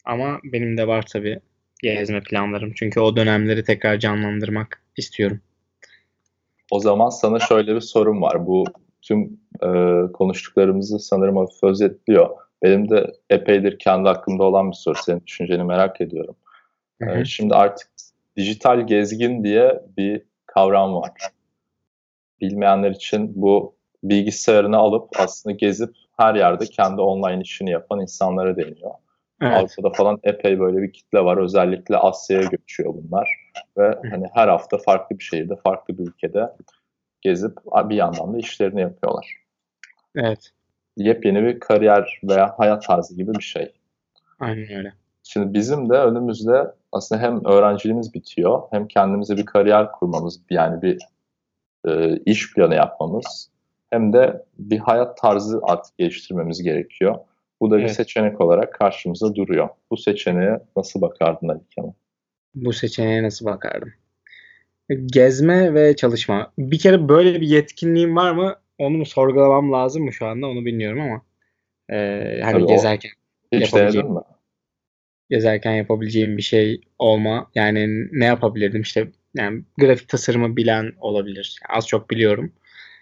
[0.06, 1.40] Ama benim de var tabii
[1.82, 2.74] gezme planlarım.
[2.76, 5.42] Çünkü o dönemleri tekrar canlandırmak istiyorum.
[6.72, 8.48] O zaman sana şöyle bir sorum var.
[8.48, 8.64] Bu
[9.02, 9.68] tüm e,
[10.14, 12.30] konuştuklarımızı sanırım hafif özetliyor.
[12.64, 14.96] Benim de epeydir kendi hakkında olan bir soru.
[15.06, 16.36] Senin düşünceni merak ediyorum.
[17.02, 17.20] Hı hı.
[17.20, 17.88] E, şimdi artık
[18.38, 21.12] dijital gezgin diye bir kavram var
[22.42, 28.92] bilmeyenler için bu bilgisayarını alıp aslında gezip her yerde kendi online işini yapan insanlara deniyor.
[29.42, 29.54] Evet.
[29.54, 31.38] Avrupa'da falan epey böyle bir kitle var.
[31.38, 33.30] Özellikle Asya'ya göçüyor bunlar.
[33.78, 36.50] Ve hani her hafta farklı bir şehirde, farklı bir ülkede
[37.22, 39.38] gezip bir yandan da işlerini yapıyorlar.
[40.16, 40.52] Evet.
[40.98, 43.74] Yepyeni bir kariyer veya hayat tarzı gibi bir şey.
[44.40, 44.94] Aynen öyle.
[45.24, 51.00] Şimdi bizim de önümüzde aslında hem öğrenciliğimiz bitiyor hem kendimize bir kariyer kurmamız yani bir
[51.88, 53.52] e, iş planı yapmamız
[53.90, 57.16] hem de bir hayat tarzı artık geliştirmemiz gerekiyor.
[57.62, 57.90] Bu da evet.
[57.90, 59.70] bir seçenek olarak karşımıza duruyor.
[59.92, 61.92] Bu seçeneğe nasıl bakardın Ali Kemal?
[62.56, 63.94] Bu seçeneğe nasıl bakardım?
[65.06, 66.52] Gezme ve çalışma.
[66.58, 68.56] Bir kere böyle bir yetkinliğim var mı?
[68.78, 71.22] Onu mu sorgulamam lazım mı şu anda onu bilmiyorum ama.
[71.90, 73.12] Ee, hani Tabii gezerken
[73.54, 74.20] o, hiç denedin mi?
[75.30, 77.52] Gezerken yapabileceğim bir şey olma.
[77.56, 78.82] Yani ne yapabilirdim?
[78.82, 81.60] İşte yani grafik tasarımı bilen olabilir.
[81.70, 82.54] Az çok biliyorum.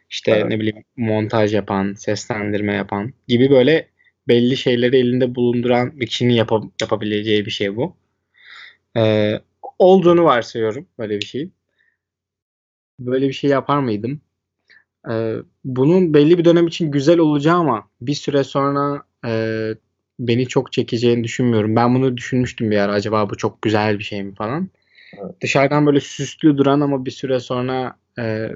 [0.09, 0.45] İşte evet.
[0.49, 3.89] ne bileyim montaj yapan, seslendirme yapan gibi böyle
[4.27, 7.95] belli şeyleri elinde bulunduran bir kişinin yap yapabileceği bir şey bu.
[8.97, 9.39] Ee,
[9.79, 11.49] olduğunu varsayıyorum böyle bir şey.
[12.99, 14.21] Böyle bir şey yapar mıydım?
[15.09, 19.31] Ee, bunun belli bir dönem için güzel olacağı ama bir süre sonra e,
[20.19, 21.75] beni çok çekeceğini düşünmüyorum.
[21.75, 22.93] Ben bunu düşünmüştüm bir ara.
[22.93, 24.69] Acaba bu çok güzel bir şey mi falan.
[25.17, 25.41] Evet.
[25.41, 28.49] Dışarıdan böyle süslü duran ama bir süre sonra e,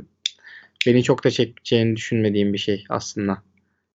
[0.87, 3.43] beni çok da çekeceğini düşünmediğim bir şey aslında.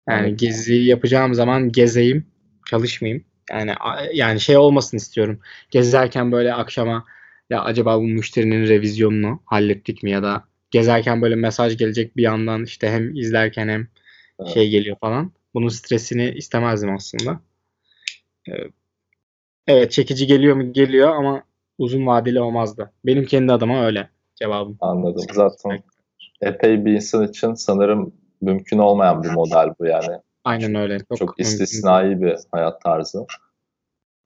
[0.08, 0.38] Yani Evet.
[0.38, 2.26] gezi yapacağım zaman gezeyim,
[2.70, 3.24] çalışmayayım.
[3.50, 3.74] Yani
[4.14, 5.40] yani şey olmasın istiyorum.
[5.70, 7.04] Gezerken böyle akşama
[7.50, 12.64] ya acaba bu müşterinin revizyonunu hallettik mi ya da gezerken böyle mesaj gelecek bir yandan
[12.64, 13.88] işte hem izlerken hem
[14.40, 14.54] Evet.
[14.54, 15.32] şey geliyor falan.
[15.54, 17.40] Bunun stresini istemezdim aslında.
[18.48, 18.52] Ee,
[19.66, 20.72] Evet çekici geliyor mu?
[20.72, 21.42] Geliyor ama
[21.78, 22.92] uzun vadeli olmazdı.
[23.06, 24.76] Benim kendi adıma öyle cevabım.
[24.80, 25.24] Anladım.
[25.32, 25.82] Zaten
[26.40, 30.20] epey bir insan için sanırım mümkün olmayan bir model bu yani.
[30.44, 30.98] Aynen öyle.
[30.98, 31.44] Çok, mümkün.
[31.44, 33.26] istisnai bir hayat tarzı.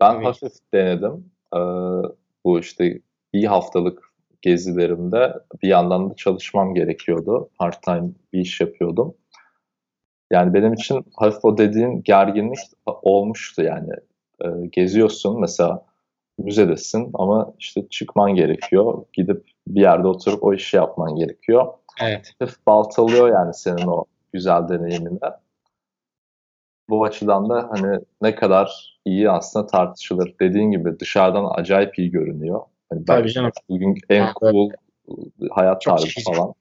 [0.01, 0.27] Ben Evet.
[0.27, 1.31] hafif denedim.
[1.55, 1.59] Ee,
[2.45, 3.01] bu işte
[3.35, 4.13] bir haftalık
[4.43, 7.49] gezilerimde bir yandan da çalışmam gerekiyordu.
[7.59, 9.15] Part time bir iş yapıyordum.
[10.31, 13.93] Yani benim için hafif o dediğin gerginlik olmuştu yani.
[14.45, 15.85] Ee, geziyorsun mesela
[16.39, 19.05] müzedesin ama işte çıkman gerekiyor.
[19.13, 21.67] Gidip bir yerde oturup o işi yapman gerekiyor.
[22.01, 22.35] Evet.
[22.67, 25.19] Baltalıyor yani senin o güzel deneyimini.
[26.89, 30.35] Bu açıdan da hani ne kadar iyi aslında tartışılır.
[30.41, 32.61] Dediğin gibi dışarıdan acayip iyi görünüyor.
[32.91, 33.51] Hani Tabii canım.
[33.69, 34.71] Bugün en Yani cool
[35.51, 36.33] hayat Çok tarzı çekici.
[36.33, 36.55] falan.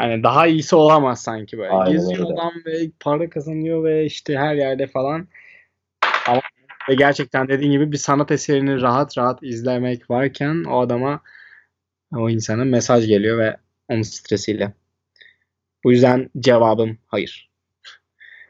[0.00, 1.70] Yani daha iyisi olamaz sanki böyle.
[1.70, 2.32] Aynen Geziyor öyle.
[2.34, 5.28] adam ve para kazanıyor ve işte her yerde falan.
[6.28, 6.40] Ama
[6.88, 11.20] ve gerçekten dediğin gibi bir sanat eserini rahat rahat izlemek varken o adama
[12.16, 13.56] o insana mesaj geliyor ve
[13.88, 14.72] onun stresiyle.
[15.84, 17.50] Bu yüzden cevabım hayır.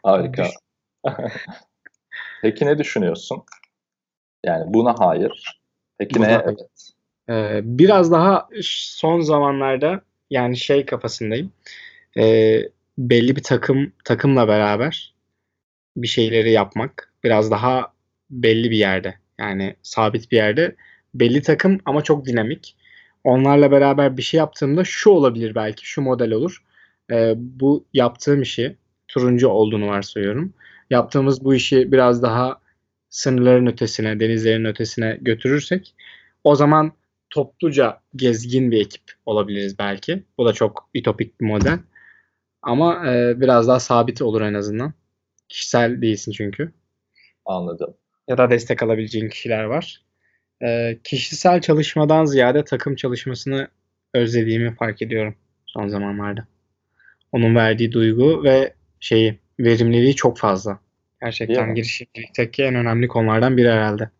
[0.02, 0.48] Harika.
[2.42, 3.42] Peki ne düşünüyorsun?
[4.44, 5.60] Yani buna hayır.
[5.98, 6.44] Peki Buna ne hayır.
[6.46, 6.92] evet?
[7.28, 11.52] Ee, biraz daha son zamanlarda yani şey kafasındayım.
[12.18, 12.62] Ee,
[12.98, 15.14] belli bir takım takımla beraber
[15.96, 17.91] bir şeyleri yapmak biraz daha
[18.32, 20.76] belli bir yerde yani sabit bir yerde
[21.14, 22.76] belli takım ama çok dinamik.
[23.24, 26.64] Onlarla beraber bir şey yaptığımda şu olabilir belki şu model olur.
[27.12, 28.76] Ee, bu yaptığım işi
[29.08, 30.54] turuncu olduğunu varsayıyorum.
[30.90, 32.60] Yaptığımız bu işi biraz daha
[33.10, 35.94] sınırların ötesine, denizlerin ötesine götürürsek
[36.44, 36.92] o zaman
[37.30, 40.24] topluca gezgin bir ekip olabiliriz belki.
[40.38, 41.78] Bu da çok ütopik bir model.
[42.62, 44.92] Ama e, biraz daha sabit olur en azından.
[45.48, 46.72] Kişisel değilsin çünkü.
[47.44, 47.94] Anladım.
[48.32, 50.02] Ya da destek alabileceğin kişiler var.
[50.62, 53.68] E, kişisel çalışmadan ziyade takım çalışmasını
[54.14, 55.34] özlediğimi fark ediyorum
[55.66, 56.46] son zamanlarda.
[57.32, 60.78] Onun verdiği duygu ve şeyi verimliliği çok fazla.
[61.20, 64.10] Gerçekten girişimcilikteki en önemli konulardan biri herhalde.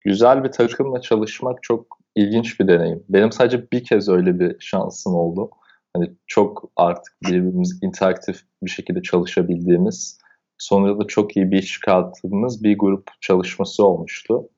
[0.00, 3.02] Güzel bir takımla çalışmak çok ilginç bir deneyim.
[3.08, 5.50] Benim sadece bir kez öyle bir şansım oldu.
[5.94, 10.18] Hani çok artık birbirimiz interaktif bir şekilde çalışabildiğimiz,
[10.62, 14.48] sonra da çok iyi bir iş çıkarttığımız bir grup çalışması olmuştu.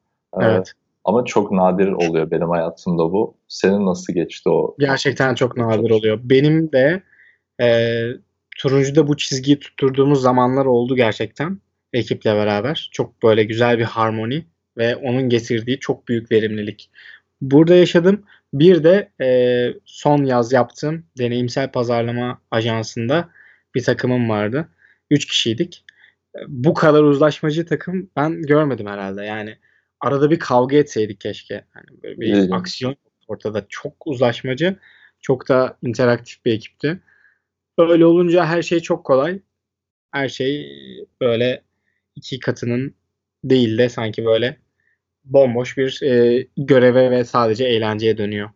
[0.41, 0.73] Ee, Evet.
[1.05, 3.35] Ama çok nadir oluyor benim hayatımda bu.
[3.49, 4.77] Senin nasıl geçti o?
[4.79, 6.21] Gerçekten çok nadir oluyor.
[6.23, 7.03] Benim de
[7.61, 7.99] e,
[8.59, 11.59] turuncuda bu çizgiyi tutturduğumuz zamanlar oldu gerçekten
[11.93, 12.89] ekiple beraber.
[12.93, 14.45] Çok böyle güzel bir harmoni
[14.77, 16.91] ve onun getirdiği çok büyük verimlilik.
[17.41, 18.25] Burada yaşadım.
[18.55, 19.29] Bir de e,
[19.85, 23.29] son yaz yaptığım deneyimsel pazarlama ajansında
[23.75, 24.69] bir takımım vardı.
[25.11, 25.84] Üç kişiydik.
[26.49, 29.25] Bu kadar uzlaşmacı takım ben görmedim herhalde.
[29.25, 29.59] Yani
[30.01, 31.55] arada bir kavga etseydik keşke.
[31.55, 32.55] Yani böyle bir İyi.
[32.55, 32.97] aksiyon
[33.29, 34.77] ortada çok uzlaşmacı,
[35.21, 37.01] çok da interaktif bir ekipti.
[37.79, 39.41] Öyle olunca her şey çok kolay.
[40.13, 40.73] Her şey
[41.21, 41.63] böyle
[42.17, 42.95] iki katının
[43.45, 44.57] değil de sanki böyle
[45.25, 48.51] bomboş bir e, göreve ve sadece eğlenceye dönüyor.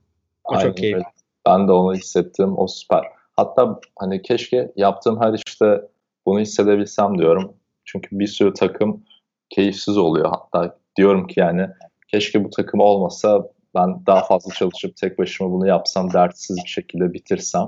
[0.44, 0.96] O Aynen çok keyifli.
[0.96, 1.06] öyle.
[1.46, 2.58] Ben de onu hissettim.
[2.58, 3.04] O süper.
[3.36, 5.80] Hatta hani keşke yaptığım her işte
[6.26, 7.56] bunu hissedebilsem diyorum.
[7.88, 9.04] Çünkü bir sürü takım
[9.50, 10.30] keyifsiz oluyor.
[10.30, 11.66] Hatta diyorum ki yani
[12.08, 17.12] keşke bu takım olmasa ben daha fazla çalışıp tek başıma bunu yapsam dertsiz bir şekilde
[17.12, 17.66] bitirsem.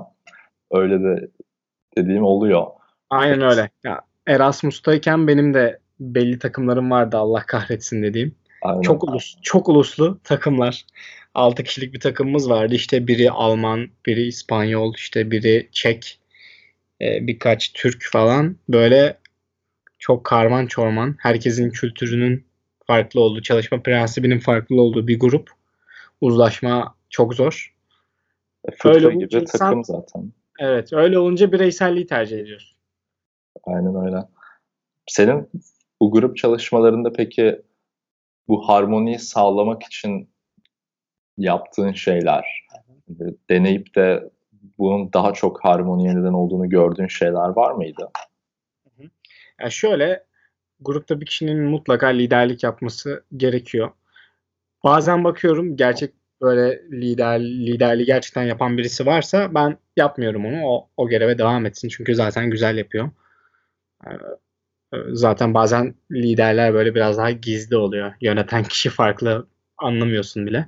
[0.71, 1.27] Öyle de
[1.97, 2.67] dediğim oluyor.
[3.09, 3.69] Aynen öyle.
[3.83, 8.35] Ya Erasmus'tayken benim de belli takımlarım vardı Allah kahretsin dediğim.
[8.61, 8.81] Aynen.
[8.81, 10.85] Çok ulus, çok uluslu takımlar.
[11.33, 12.75] 6 kişilik bir takımımız vardı.
[12.75, 16.19] İşte biri Alman, biri İspanyol, işte biri Çek,
[17.01, 18.55] e, birkaç Türk falan.
[18.69, 19.20] Böyle
[20.01, 21.15] çok karman çorman.
[21.19, 22.45] Herkesin kültürünün
[22.87, 25.51] farklı olduğu, çalışma prensibinin farklı olduğu bir grup.
[26.21, 27.75] Uzlaşma çok zor.
[28.85, 30.31] Öyle gibi insan- takım zaten.
[30.59, 32.77] Evet, öyle olunca bireyselliği tercih ediyorsun.
[33.63, 34.17] Aynen öyle.
[35.07, 35.49] Senin
[36.01, 37.61] bu grup çalışmalarında peki
[38.47, 40.29] bu harmoniyi sağlamak için
[41.37, 42.65] yaptığın şeyler,
[43.49, 44.29] deneyip de
[44.77, 48.11] bunun daha çok harmoniye neden olduğunu gördüğün şeyler var mıydı?
[49.61, 50.25] Yani şöyle
[50.79, 53.91] grupta bir kişinin mutlaka liderlik yapması gerekiyor.
[54.83, 60.65] Bazen bakıyorum gerçek böyle lider liderliği gerçekten yapan birisi varsa ben yapmıyorum onu.
[60.65, 63.09] O, o göreve devam etsin çünkü zaten güzel yapıyor.
[65.11, 68.13] Zaten bazen liderler böyle biraz daha gizli oluyor.
[68.21, 69.47] Yöneten kişi farklı
[69.77, 70.67] anlamıyorsun bile.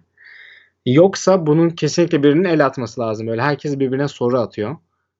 [0.86, 3.28] Yoksa bunun kesinlikle birinin el atması lazım.
[3.28, 4.78] Böyle herkes birbirine soru atıyor.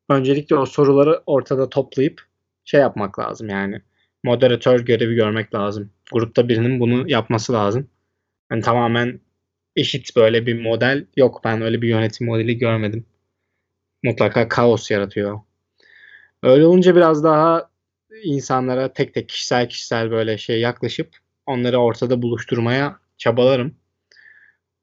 [0.10, 2.22] Öncelikle o soruları ortada toplayıp
[2.66, 3.82] şey yapmak lazım yani.
[4.24, 5.92] Moderatör görevi görmek lazım.
[6.12, 7.90] Grupta birinin bunu yapması lazım.
[8.52, 9.20] Yani tamamen
[9.76, 11.42] eşit böyle bir model yok.
[11.44, 13.06] Ben öyle bir yönetim modeli görmedim.
[14.04, 15.40] Mutlaka kaos yaratıyor.
[16.44, 17.70] Öyle olunca biraz daha
[18.24, 23.76] insanlara tek tek kişisel kişisel böyle şey yaklaşıp onları ortada buluşturmaya çabalarım.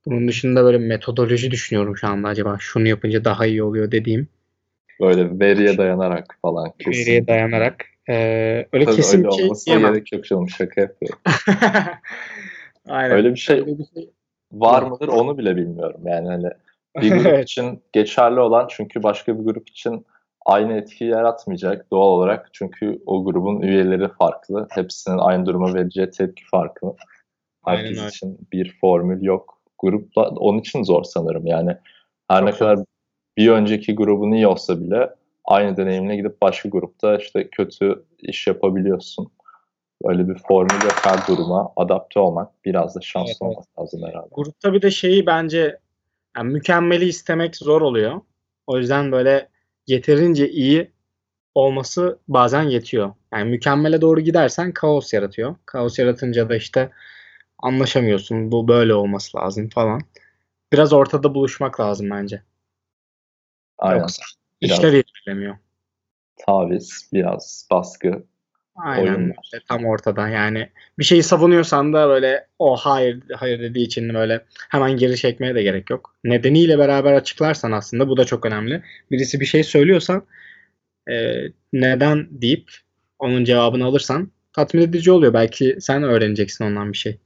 [0.06, 4.28] Bunun dışında böyle metodoloji düşünüyorum şu anda acaba şunu yapınca daha iyi oluyor dediğim.
[5.00, 7.00] Böyle veriye dayanarak falan kesin.
[7.00, 7.86] Veriye dayanarak.
[8.08, 9.94] Ee, öyle Tabii kesin öyle bir şey olmasına diyemem.
[9.94, 11.18] gerek yok canım şaka yapıyorum.
[12.88, 13.16] Aynen.
[13.16, 14.10] Öyle bir şey Öyle bir şey
[14.52, 16.50] var mıdır onu bile bilmiyorum yani hani
[17.02, 20.06] bir grup için geçerli olan çünkü başka bir grup için
[20.46, 24.68] aynı etkiyi yaratmayacak doğal olarak çünkü o grubun üyeleri farklı.
[24.70, 26.94] Hepsinin aynı duruma vereceği tepki farklı.
[27.62, 28.08] Aynen Herkes öyle.
[28.08, 29.60] için bir formül yok.
[29.78, 31.76] Grupla onun için zor sanırım yani.
[32.28, 32.78] Her ne Çok kadar
[33.40, 35.10] bir önceki grubun iyi olsa bile
[35.44, 39.30] aynı deneyimle gidip başka grupta işte kötü iş yapabiliyorsun.
[40.04, 44.28] Böyle bir formül yok her duruma adapte olmak biraz da şanslı Evet, olmak lazım herhalde.
[44.32, 45.78] Grupta bir de şeyi bence
[46.36, 48.20] yani mükemmeli istemek zor oluyor.
[48.66, 49.48] O yüzden böyle
[49.86, 50.90] yeterince iyi
[51.54, 53.12] olması bazen yetiyor.
[53.32, 55.56] Yani mükemmele doğru gidersen kaos yaratıyor.
[55.66, 56.90] Kaos yaratınca da işte
[57.58, 58.52] anlaşamıyorsun.
[58.52, 60.00] Bu böyle olması lazım falan.
[60.72, 62.42] Biraz ortada buluşmak lazım bence.
[63.80, 64.00] Aynen.
[64.00, 64.22] Yoksa
[64.62, 64.78] Biraz.
[64.78, 65.56] işler ilerlemiyor.
[66.46, 68.24] Taviz, biraz baskı.
[68.76, 70.28] Aynen böyle tam ortada.
[70.28, 75.54] Yani bir şeyi savunuyorsan da böyle o hayır hayır dediği için böyle hemen geri çekmeye
[75.54, 76.14] de gerek yok.
[76.24, 78.82] Nedeniyle beraber açıklarsan aslında bu da çok önemli.
[79.10, 80.22] Birisi bir şey söylüyorsa
[81.10, 81.34] e,
[81.72, 82.70] neden deyip
[83.18, 85.34] onun cevabını alırsan tatmin edici oluyor.
[85.34, 87.18] Belki sen öğreneceksin ondan bir şey.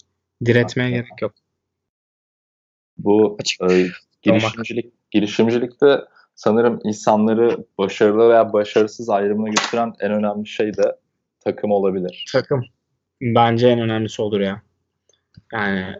[0.45, 1.35] Diretmeye gerek yok.
[2.99, 3.87] Bu Açık e,
[4.23, 6.01] girişimcilik girişimcilikte
[6.35, 10.97] sanırım insanları başarılı veya başarısız ayrımına götüren en önemli şey de
[11.41, 12.25] takım olabilir.
[12.33, 12.65] Takım.
[13.21, 14.63] Bence en önemlisi olur ya.
[15.53, 15.97] Yani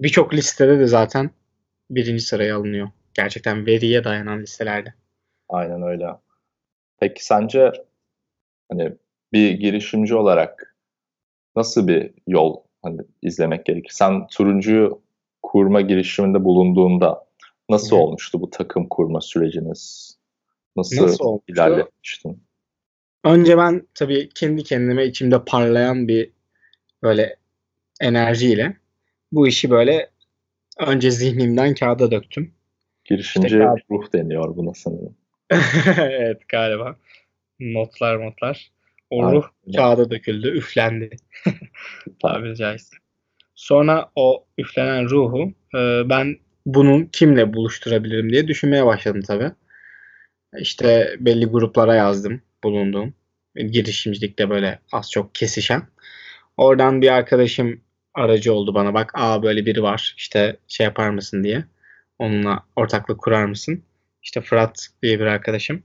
[0.00, 1.30] birçok listede de zaten
[1.90, 2.88] birinci sıraya alınıyor.
[3.14, 4.94] Gerçekten veriye dayanan listelerde.
[5.48, 6.06] Aynen öyle.
[6.98, 7.72] Peki sence
[8.68, 8.92] hani
[9.32, 10.76] bir girişimci olarak
[11.56, 13.90] nasıl bir yol hani izlemek gerekir?
[13.94, 15.02] Sen turuncuyu
[15.42, 17.25] kurma girişiminde bulunduğunda
[17.68, 20.12] nasıl Hı olmuştu bu takım kurma süreciniz?
[20.76, 21.52] Nasıl, Nasıl olmuştu?
[21.52, 22.42] ilerletmiştin?
[23.24, 26.30] Önce ben tabii kendi kendime içimde parlayan bir
[27.02, 27.36] böyle
[28.00, 28.76] enerjiyle
[29.32, 30.10] bu işi böyle
[30.78, 32.52] önce zihnimden kağıda döktüm.
[33.04, 35.16] Girişimci İşte kağıt- ruh deniyor buna sanırım.
[35.98, 36.96] evet galiba.
[37.60, 38.70] Notlar notlar.
[39.10, 39.32] O Aynen.
[39.36, 41.16] ruh kağıda döküldü, üflendi.
[42.22, 42.96] tabiri caizse.
[43.54, 49.52] Sonra o üflenen ruhu e, ben bunu kimle buluşturabilirim diye düşünmeye başladım tabii.
[50.58, 53.14] İşte belli gruplara yazdım bulunduğum.
[53.56, 55.82] Girişimcilikte böyle az çok kesişen.
[56.56, 57.80] Oradan bir arkadaşım
[58.14, 58.94] aracı oldu bana.
[58.94, 61.64] Bak aa böyle biri var işte şey yapar mısın diye.
[62.18, 63.84] Onunla ortaklık kurar mısın?
[64.22, 65.82] İşte Fırat diye bir arkadaşım.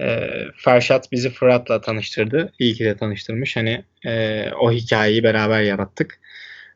[0.00, 2.52] Ee, Ferşat bizi Fırat'la tanıştırdı.
[2.58, 3.56] İyi ki de tanıştırmış.
[3.56, 6.20] Hani e, o hikayeyi beraber yarattık.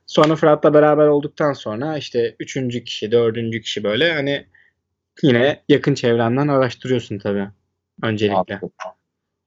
[0.07, 4.47] Sonra Fırat'la beraber olduktan sonra işte üçüncü kişi, dördüncü kişi böyle hani
[5.23, 7.49] yine yakın çevrenden araştırıyorsun tabii.
[8.03, 8.61] Öncelikle.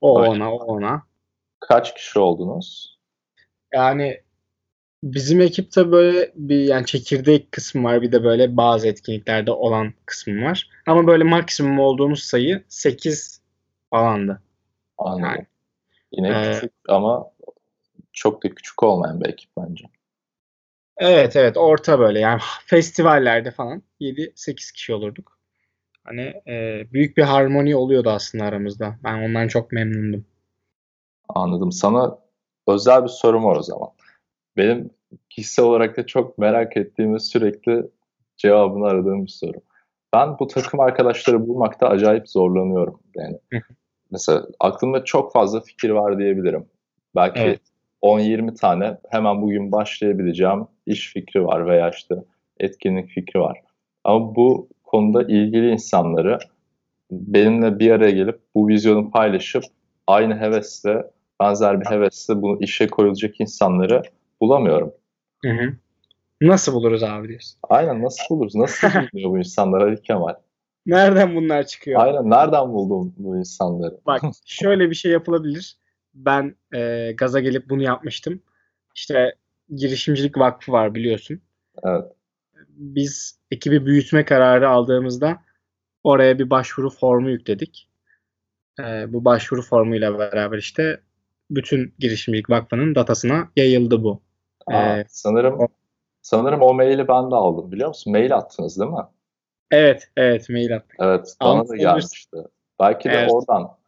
[0.01, 0.29] O Öyle.
[0.29, 1.03] ona, o ona.
[1.59, 2.97] Kaç kişi oldunuz?
[3.73, 4.21] Yani
[5.03, 8.01] bizim ekipte böyle bir yani çekirdek kısmı var.
[8.01, 10.69] Bir de böyle bazı etkinliklerde olan kısmı var.
[10.87, 13.41] Ama böyle maksimum olduğumuz sayı 8
[13.89, 14.41] falandı.
[14.97, 15.23] Anladım.
[15.25, 15.45] Yani,
[16.11, 17.31] Yine Ee, küçük ama
[18.13, 19.85] çok da küçük olmayan bir ekip bence.
[20.99, 25.39] Evet evet orta böyle yani festivallerde falan 7-8 kişi olurduk.
[26.03, 28.95] Hani e, büyük bir harmoni oluyordu aslında aramızda.
[29.03, 30.25] Ben ondan çok memnundum.
[31.29, 31.71] Anladım.
[31.71, 32.19] Sana
[32.67, 33.89] özel bir sorum var o zaman.
[34.57, 34.89] Benim
[35.29, 37.83] kişisel olarak da çok merak ettiğim ve sürekli
[38.37, 39.57] cevabını aradığım bir soru.
[40.13, 42.99] Ben bu takım arkadaşları bulmakta acayip zorlanıyorum.
[43.15, 43.39] Yani
[44.11, 46.65] mesela aklımda çok fazla fikir var diyebilirim.
[47.15, 47.61] Belki Evet.
[48.01, 52.15] 10-20 tane hemen bugün başlayabileceğim iş fikri var veya işte
[52.59, 53.61] etkinlik fikri var.
[54.03, 56.39] Ama bu konuda ilgili insanları
[57.11, 59.63] benimle bir araya gelip bu vizyonu paylaşıp
[60.07, 61.03] aynı hevesle,
[61.41, 64.01] benzer bir hevesle bunu işe koyulacak insanları
[64.41, 64.91] bulamıyorum.
[65.45, 65.73] Hı hı.
[66.41, 67.59] Nasıl buluruz abi diyorsun?
[67.69, 68.55] Aynen nasıl buluruz?
[68.55, 70.33] Nasıl bulunuyor bu insanlar Ali Kemal?
[70.85, 72.01] Nereden bunlar çıkıyor?
[72.01, 73.97] Aynen nereden buldun bu insanları?
[74.05, 75.77] Bak şöyle bir şey yapılabilir.
[76.13, 78.41] Ben e, gaza gelip bunu yapmıştım.
[78.95, 79.35] İşte
[79.75, 81.41] girişimcilik vakfı var biliyorsun.
[81.83, 82.03] Evet.
[82.69, 85.37] Biz ekibi büyütme kararı aldığımızda
[86.03, 87.89] oraya bir başvuru formu yükledik.
[88.79, 91.01] E, bu başvuru formuyla beraber işte
[91.51, 94.21] bütün girişimcilik vakfının datasına yayıldı bu.
[94.67, 95.67] Aa, Ee, sanırım
[96.21, 98.13] sanırım o maili ben de aldım biliyor musun?
[98.13, 98.97] Mail attınız değil mi?
[99.71, 100.95] Evet, evet mail attık.
[100.99, 101.87] Evet, bana da Anlatabilirsin.
[101.87, 102.37] gelmişti.
[102.79, 103.31] Belki de Evet.
[103.33, 103.78] oradan.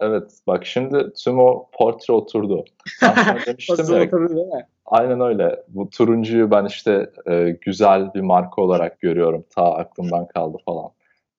[0.00, 2.64] Evet, bak şimdi tüm o portre oturdu.
[3.02, 3.14] Ben
[3.46, 4.66] demiştim ya, oturdu değil mi?
[4.86, 5.62] aynen öyle.
[5.68, 9.44] Bu turuncuyu ben işte e, güzel bir marka olarak görüyorum.
[9.50, 10.90] Ta aklımdan kaldı falan.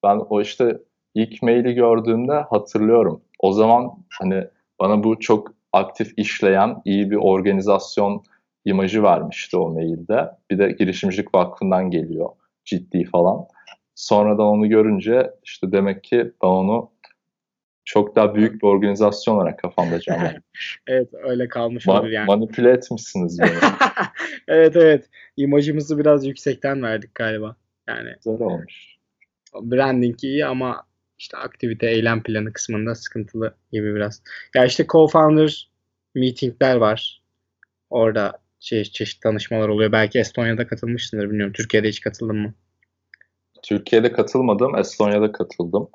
[0.03, 0.77] Ben o işte
[1.15, 3.21] ilk maili gördüğümde hatırlıyorum.
[3.39, 4.43] O zaman hani
[4.79, 8.23] bana bu çok aktif işleyen iyi bir organizasyon
[8.65, 10.31] imajı vermişti o mailde.
[10.51, 12.29] Bir de girişimcilik vakfından geliyor.
[12.65, 13.45] Ciddi falan.
[13.95, 16.89] Sonradan onu görünce işte demek ki ben onu
[17.88, 20.41] çok daha büyük bir organizasyon olarak kafamda canlandı.
[20.88, 22.25] Evet öyle kalmış Ma- olur yani.
[22.27, 23.49] manipüle etmişsiniz beni.
[24.47, 25.09] evet evet.
[25.38, 27.55] İmajımızı biraz yüksekten verdik galiba.
[27.88, 28.95] Yani Güzel olmuş.
[29.61, 30.83] branding iyi ama
[31.19, 34.21] işte aktivite, eylem planı kısmında sıkıntılı gibi biraz.
[34.55, 35.67] Ya işte co-founder
[36.15, 37.21] meetingler var.
[37.89, 39.91] Orada çe- çeşitli tanışmalar oluyor.
[39.91, 41.53] Belki Estonya'da katılmışsındır bilmiyorum.
[41.53, 42.53] Türkiye'de hiç katıldın mı?
[43.63, 45.89] Türkiye'de katılmadım, Estonya'da katıldım.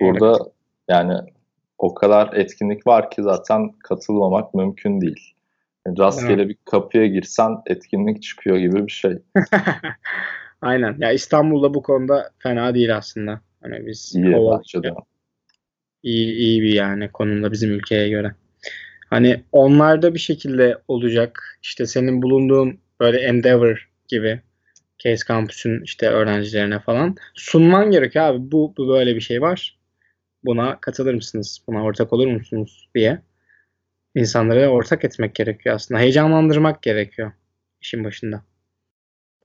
[0.00, 0.38] Burada
[0.88, 1.14] yani
[1.78, 5.34] o kadar etkinlik var ki zaten katılmamak mümkün değil.
[5.98, 9.18] Rastgele bir kapıya girsen etkinlik çıkıyor gibi bir şey.
[10.62, 10.96] Aynen.
[10.98, 13.40] Ya İstanbul'da bu konuda fena değil aslında.
[13.62, 14.94] Hani biz İyi bahçede.
[16.02, 18.34] iyi, iyi bir yani konumda bizim ülkeye göre.
[19.10, 21.58] Hani onlarda bir şekilde olacak.
[21.62, 24.40] İşte senin bulunduğun böyle Endeavor gibi
[24.98, 28.52] Case Campus'un işte öğrencilerine falan sunman gerekiyor abi.
[28.52, 29.77] Bu, bu böyle bir şey var.
[30.44, 31.62] Buna katılır mısınız?
[31.66, 33.22] Buna ortak olur musunuz diye.
[34.14, 36.00] insanları ortak etmek gerekiyor aslında.
[36.00, 37.32] Heyecanlandırmak gerekiyor
[37.80, 38.42] işin başında.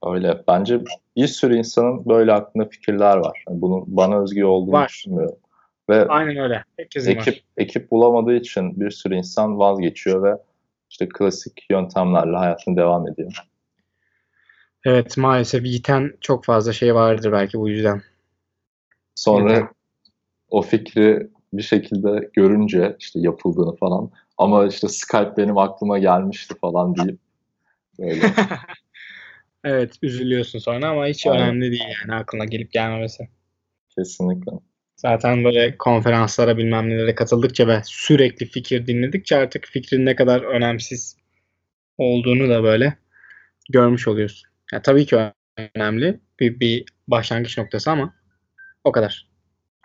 [0.06, 0.42] Öyle.
[0.48, 0.80] Bence
[1.16, 3.44] bir sürü insanın böyle aklında fikirler var.
[3.48, 4.88] Yani bunun bana özgü olduğunu Var.
[4.88, 5.36] düşünmüyorum.
[5.90, 6.64] Ve Aynen öyle.
[6.76, 7.44] Herkesin ekip var.
[7.56, 10.36] ekip bulamadığı için bir sürü insan vazgeçiyor ve
[10.90, 13.32] işte klasik yöntemlerle hayatına devam ediyor.
[14.84, 18.02] Evet maalesef yiten çok fazla şey vardır belki bu yüzden.
[19.14, 19.70] Sonra.
[20.54, 26.96] O fikri bir şekilde görünce işte yapıldığını falan ama işte Skype benim aklıma gelmişti falan
[26.96, 27.18] deyip
[27.98, 28.20] böyle
[29.64, 31.40] Evet üzülüyorsun sonra ama hiç Aynen.
[31.40, 33.28] önemli değil yani aklına gelip gelmemesi.
[33.96, 34.52] kesinlikle.
[34.96, 41.16] Zaten böyle konferanslara bilmem nelere katıldıkça ve sürekli fikir dinledikçe artık fikrin ne kadar önemsiz
[41.98, 42.96] olduğunu da böyle
[43.70, 44.48] görmüş oluyorsun.
[44.72, 45.16] Ya tabii ki
[45.74, 48.14] önemli bir, bir başlangıç noktası ama
[48.84, 49.33] o kadar.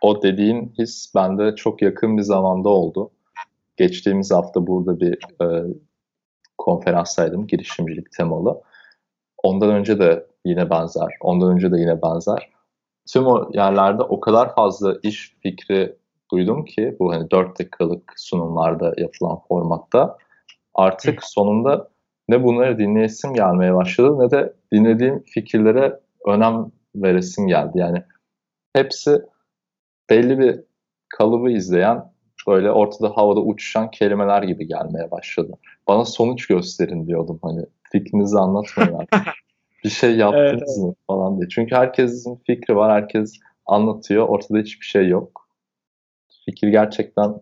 [0.02, 3.12] O dediğin his bende çok yakın bir zamanda oldu.
[3.78, 5.48] Geçtiğimiz hafta burada bir e,
[6.58, 8.62] konferanstaydım, girişimcilik temalı.
[9.44, 12.50] Ondan önce de yine benzer, ondan önce de yine benzer.
[13.14, 15.96] Tüm o yerlerde o kadar fazla iş fikri
[16.32, 20.18] duydum ki bu hani 4 dakikalık sunumlarda yapılan formatta
[20.74, 21.90] artık sonunda
[22.30, 27.72] ne bunları dinleyesim gelmeye başladı ne de dinlediğim fikirlere önem veresim geldi.
[27.76, 28.04] Yani
[28.74, 29.22] hepsi
[30.10, 30.60] belli bir
[31.10, 32.12] kalıbı izleyen
[32.48, 35.54] böyle ortada havada uçuşan kelimeler gibi gelmeye başladı.
[35.88, 39.34] Bana sonuç gösterin diyordum hani fikrinizi anlatmayın artık.
[39.84, 41.50] bir şey yaptınız mı falan diye.
[41.50, 44.28] Çünkü herkesin fikri var, herkes anlatıyor.
[44.28, 45.50] Ortada hiçbir şey yok.
[46.46, 47.34] Fikir gerçekten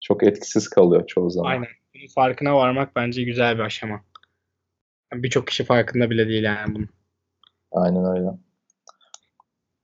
[0.00, 1.50] çok etkisiz kalıyor çoğu zaman.
[1.50, 1.68] Aynen.
[1.94, 4.00] Bunun farkına varmak bence güzel bir aşama.
[5.12, 6.88] Birçok kişi farkında bile değil yani bunun.
[7.72, 8.28] Aynen öyle.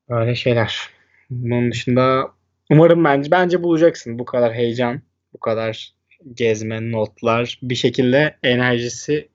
[0.08, 0.90] Öyle şeyler.
[1.32, 2.30] Bunun dışında
[2.70, 5.02] umarım bence bence bulacaksın bu kadar heyecan,
[5.34, 5.94] bu kadar
[6.34, 9.28] gezme, notlar bir şekilde enerjisi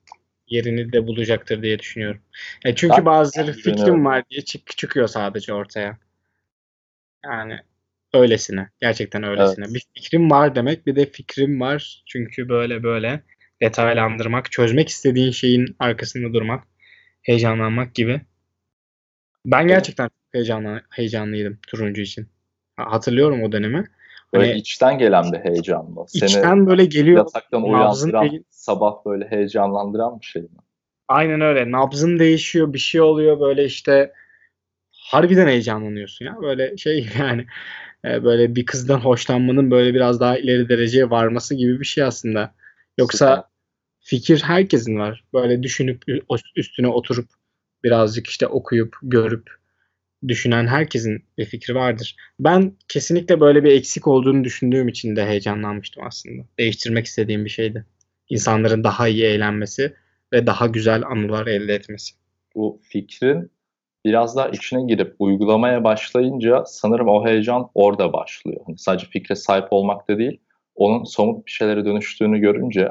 [0.48, 2.20] yerini de bulacaktır diye düşünüyorum.
[2.64, 5.98] Ya çünkü Ben- bazıları fikrim var diye çık çıkıyor sadece ortaya.
[7.24, 7.58] Yani
[8.14, 8.68] öylesine.
[8.80, 9.64] Gerçekten öylesine.
[9.64, 9.74] Evet.
[9.74, 13.22] Bir fikrim var demek bir de fikrim var çünkü böyle böyle
[13.62, 16.64] detaylandırmak, çözmek istediğin şeyin arkasında durmak,
[17.22, 18.20] heyecanlanmak gibi.
[19.46, 22.28] Ben gerçekten heyecanlı, heyecanlıydım turuncu için.
[22.76, 23.84] Ha- Hatırlıyorum o dönemi.
[24.32, 26.04] Böyle Hani içten gelen bir heyecan mı?
[26.08, 27.18] Seni içten böyle geliyor.
[27.18, 30.48] yataktan uyandıran, değil- sabah böyle heyecanlandıran bir şey mi?
[31.08, 31.70] Aynen öyle.
[31.72, 34.12] Nabzın değişiyor, bir şey oluyor böyle işte
[34.92, 36.36] harbiden heyecanlanıyorsun ya.
[36.42, 37.46] Böyle şey yani
[38.04, 42.54] e, böyle bir kızdan hoşlanmanın böyle biraz daha ileri dereceye varması gibi bir şey aslında.
[42.98, 43.44] Yoksa Süper.
[44.00, 45.24] fikir herkesin var.
[45.34, 46.02] Böyle düşünüp
[46.56, 47.28] üstüne oturup
[47.84, 49.57] birazcık işte okuyup görüp
[50.28, 52.16] düşünen herkesin bir fikri vardır.
[52.40, 56.42] Ben kesinlikle böyle bir eksik olduğunu düşündüğüm için de heyecanlanmıştım aslında.
[56.58, 57.86] Değiştirmek istediğim bir şeydi.
[58.30, 59.94] İnsanların daha iyi eğlenmesi
[60.32, 62.14] ve daha güzel anılar elde etmesi.
[62.54, 63.50] Bu fikrin
[64.04, 68.60] biraz daha içine girip uygulamaya başlayınca sanırım o heyecan orada başlıyor.
[68.66, 70.40] Hani sadece fikre sahip olmak da değil,
[70.74, 72.88] onun somut bir şeylere dönüştüğünü görünce,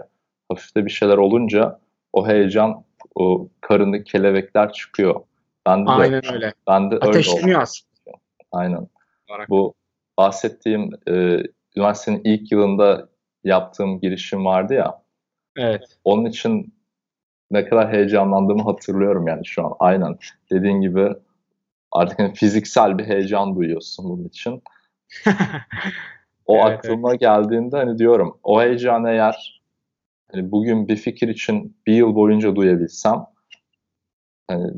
[0.49, 1.79] hafifte bir şeyler olunca
[2.13, 2.83] o heyecan,
[3.15, 5.21] o karındaki kelebekler çıkıyor.
[5.67, 6.53] Ben de Aynen öyle.
[6.67, 8.17] Ben de Ateşleniyor aslında.
[8.51, 8.87] Aynen.
[9.29, 9.49] Olarak.
[9.49, 9.73] Bu
[10.17, 11.43] bahsettiğim e,
[11.75, 13.09] üniversitenin ilk yılında
[13.43, 15.01] yaptığım girişim vardı ya.
[15.57, 15.83] Evet.
[16.03, 16.73] Onun için
[17.51, 19.75] ne kadar heyecanlandığımı hatırlıyorum yani şu an.
[19.79, 20.17] Aynen.
[20.51, 21.13] Dediğin gibi
[21.91, 24.63] artık hani fiziksel bir heyecan duyuyorsun bunun için.
[26.45, 27.19] o evet, aklıma evet.
[27.19, 29.61] geldiğinde hani diyorum o heyecan eğer
[30.31, 33.25] hani bugün bir fikir için bir yıl boyunca duyabilsem
[34.47, 34.71] hani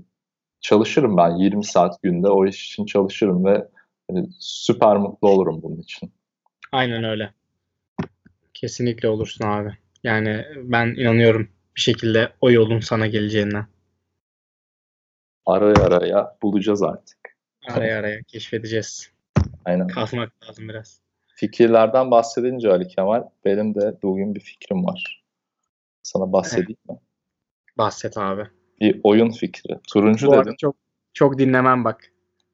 [0.62, 3.68] çalışırım ben 20 saat günde o iş için çalışırım ve
[4.10, 6.14] hani süper mutlu olurum bunun için.
[6.72, 7.34] Aynen öyle.
[8.53, 9.78] Kesinlikle olursun abi.
[10.03, 13.68] Yani ben inanıyorum bir şekilde o yolun sana geleceğinden.
[15.45, 17.18] Araya araya bulacağız artık.
[17.68, 19.12] Araya araya keşfedeceğiz.
[19.66, 19.88] Aynen.
[19.88, 21.01] Kazmak lazım biraz.
[21.28, 25.24] Fikirlerden bahsedince Ali Kemal, benim de bugün bir fikrim var.
[26.03, 26.99] Sana bahsedeyim mi?
[27.78, 28.47] Bahset abi.
[28.82, 29.80] Bir oyun fikri.
[29.94, 30.56] Turuncu Bu dedim.
[30.58, 30.76] Çok
[31.14, 32.12] çok dinlemem bak.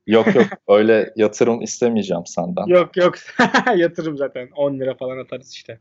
[0.08, 2.66] Yok yok öyle yatırım istemeyeceğim senden.
[2.66, 3.16] Yok yok
[3.76, 5.80] yatırım zaten 10 lira falan atarız işte.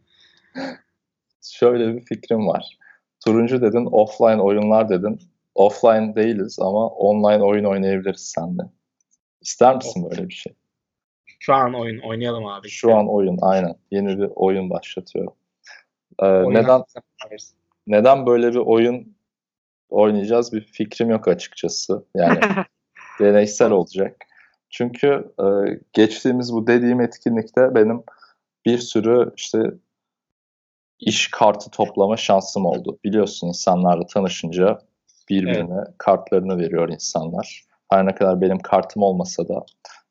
[1.43, 2.79] Şöyle bir fikrim var.
[3.25, 5.21] Turuncu dedin, offline oyunlar dedin.
[5.55, 8.63] Offline değiliz ama online oyun oynayabiliriz seninle.
[9.41, 10.55] İster misin böyle bir şey?
[11.39, 12.69] Şu an oyun oynayalım abi.
[12.69, 13.75] Şu an oyun aynen.
[13.91, 15.33] Yeni bir oyun başlatıyorum.
[16.23, 16.83] Ee, neden
[17.87, 19.15] neden böyle bir oyun
[19.91, 22.05] oynayacağız bir fikrim yok açıkçası.
[22.15, 22.41] Yani
[23.21, 24.17] deneysel olacak.
[24.71, 25.45] Çünkü e,
[25.93, 28.03] geçtiğimiz bu dediğim etkinlikte benim
[28.67, 29.59] bir sürü işte
[31.01, 32.99] iş kartı toplama şansım oldu.
[33.05, 34.79] Biliyorsun insanlarla tanışınca
[35.29, 35.95] birbirine evet.
[35.99, 37.65] kartlarını veriyor insanlar.
[37.91, 39.67] Her ne kadar benim kartım olmasa da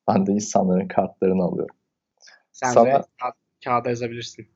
[0.08, 1.76] ben de insanların kartlarını alıyorum.
[2.52, 4.48] Sen Sana, de ka- kağıda yazabilirsin.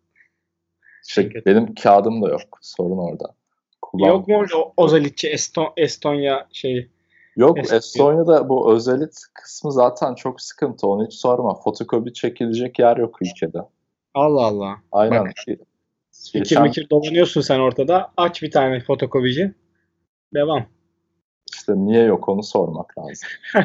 [1.07, 2.59] Şey, benim kağıdım da yok.
[2.61, 3.25] Sorun orada.
[3.87, 4.07] Kullan...
[4.07, 6.89] Yok mu o Ozalitçi Eston, Estonya şeyi?
[7.35, 7.77] Yok Estonya.
[7.77, 10.87] Estonya'da bu özelit kısmı zaten çok sıkıntı.
[10.87, 11.53] Onu hiç sorma.
[11.61, 13.57] Fotokopi çekilecek yer yok ülkede.
[14.13, 14.75] Allah Allah.
[14.91, 15.25] Aynen.
[15.25, 15.31] Bak,
[16.23, 16.63] Fikir Geçen...
[16.63, 18.11] mikir dolanıyorsun sen ortada.
[18.17, 19.53] Aç bir tane fotokopici.
[20.33, 20.65] Devam.
[21.53, 23.29] İşte niye yok onu sormak lazım.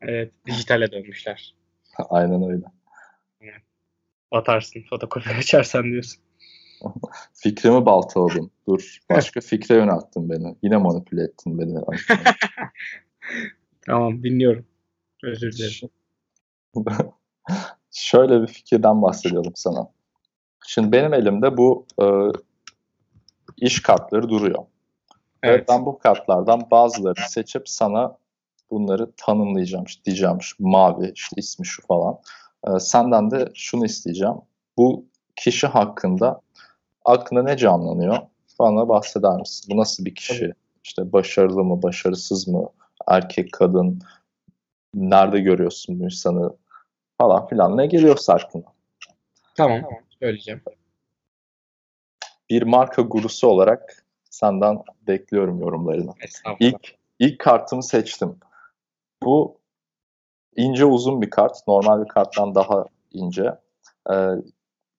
[0.00, 0.32] evet.
[0.46, 1.54] Dijitale dönmüşler.
[2.10, 2.64] Aynen öyle.
[4.32, 6.22] Batarsın fotokopi açarsan diyorsun.
[7.34, 8.50] Fikrimi baltaladın.
[8.68, 8.98] Dur.
[9.10, 10.56] Başka fikre yönelttin beni.
[10.62, 11.78] Yine manipüle ettin beni.
[13.86, 14.66] tamam dinliyorum.
[15.22, 15.90] Özür dilerim.
[17.90, 19.88] Şöyle bir fikirden bahsediyorum sana.
[20.66, 22.06] Şimdi benim elimde bu e,
[23.56, 24.64] iş kartları duruyor.
[25.42, 25.68] Evet.
[25.68, 28.16] ben bu kartlardan bazılarını seçip sana
[28.70, 29.84] bunları tanımlayacağım.
[29.84, 32.18] İşte diyeceğim şu mavi, işte ismi şu falan.
[32.66, 34.36] E, senden de şunu isteyeceğim.
[34.76, 35.06] Bu
[35.36, 36.40] kişi hakkında
[37.04, 38.18] aklına ne canlanıyor?
[38.58, 39.74] Bana bahseder misin?
[39.74, 40.52] Bu nasıl bir kişi?
[40.84, 42.68] İşte başarılı mı, başarısız mı?
[43.08, 44.02] Erkek, kadın?
[44.94, 46.56] Nerede görüyorsun bu insanı?
[47.18, 47.76] Falan filan.
[47.76, 48.64] Ne geliyorsa aklına.
[49.56, 49.82] Tamam.
[49.82, 50.62] tamam söyleyeceğim.
[52.50, 56.12] Bir marka gurusu olarak senden bekliyorum yorumlarını.
[56.60, 58.36] İlk, ilk kartımı seçtim.
[59.22, 59.58] Bu
[60.56, 61.68] ince uzun bir kart.
[61.68, 63.54] Normal bir karttan daha ince.
[64.10, 64.28] Ee,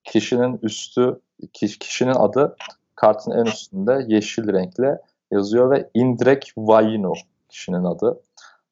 [0.04, 1.22] kişinin üstü,
[1.54, 2.56] kişinin adı
[2.96, 7.14] kartın en üstünde yeşil renkle yazıyor ve Indrek Vayino
[7.50, 8.22] kişinin adı.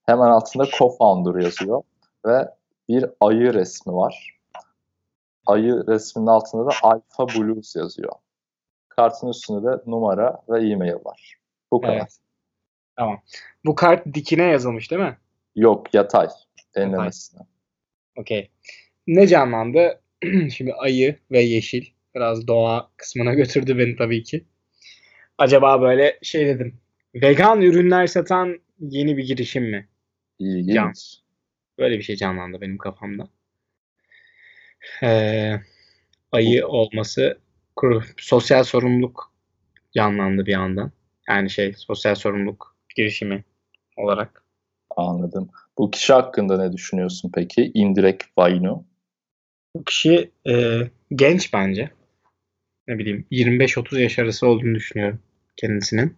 [0.06, 1.84] Hemen altında co-founder yazıyor
[2.26, 2.48] ve
[2.90, 4.42] bir ayı resmi var
[5.46, 8.14] ayı resminin altında da Alpha Blues yazıyor.
[8.90, 11.38] Kartın üstünde de numara ve e-mail var.
[11.72, 11.96] Bu kadar.
[11.96, 12.18] Evet.
[12.96, 13.22] Tamam.
[13.66, 15.18] Bu kart dikine yazılmış değil mi?
[15.56, 16.28] Yok yatay.
[16.76, 17.42] Enlemesine.
[18.16, 18.50] Okey.
[19.08, 20.02] Ne canlandı?
[20.56, 21.86] Şimdi ayı ve yeşil.
[22.16, 24.46] Biraz doğa kısmına götürdü beni tabii ki.
[25.38, 26.78] Acaba böyle şey dedim.
[27.16, 29.88] Vegan ürünler satan yeni bir girişim mi?
[30.40, 30.76] İlginç.
[30.76, 30.94] Can.
[31.80, 33.28] Böyle bir şey canlandı benim kafamda
[35.04, 35.54] e,
[36.32, 37.40] ayı olması
[38.18, 39.32] sosyal sorumluluk
[39.94, 40.92] yanlandı bir yandan.
[41.30, 43.44] Yani şey sosyal sorumluluk girişimi
[43.98, 44.44] olarak.
[44.98, 45.50] Anladım.
[45.78, 47.72] Bu kişi hakkında ne düşünüyorsun peki?
[47.74, 48.84] Indirek Vaino.
[49.76, 50.82] Bu kişi e,
[51.16, 51.92] genç bence.
[52.92, 55.20] Ne bileyim 25-30 yaş arası olduğunu düşünüyorum
[55.58, 56.18] kendisinin.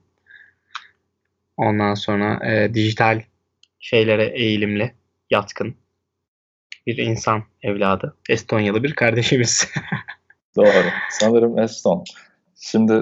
[1.57, 3.21] Ondan sonra e, dijital
[3.79, 4.93] şeylere eğilimli,
[5.29, 5.75] yatkın
[6.87, 8.15] bir insan evladı.
[8.29, 9.67] Estonyalı bir kardeşimiz.
[10.55, 10.85] Doğru.
[11.09, 12.03] Sanırım Eston.
[12.55, 12.93] Şimdi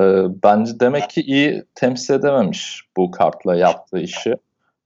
[0.00, 0.04] e,
[0.42, 4.34] bence demek ki iyi temsil edememiş bu kartla yaptığı işi.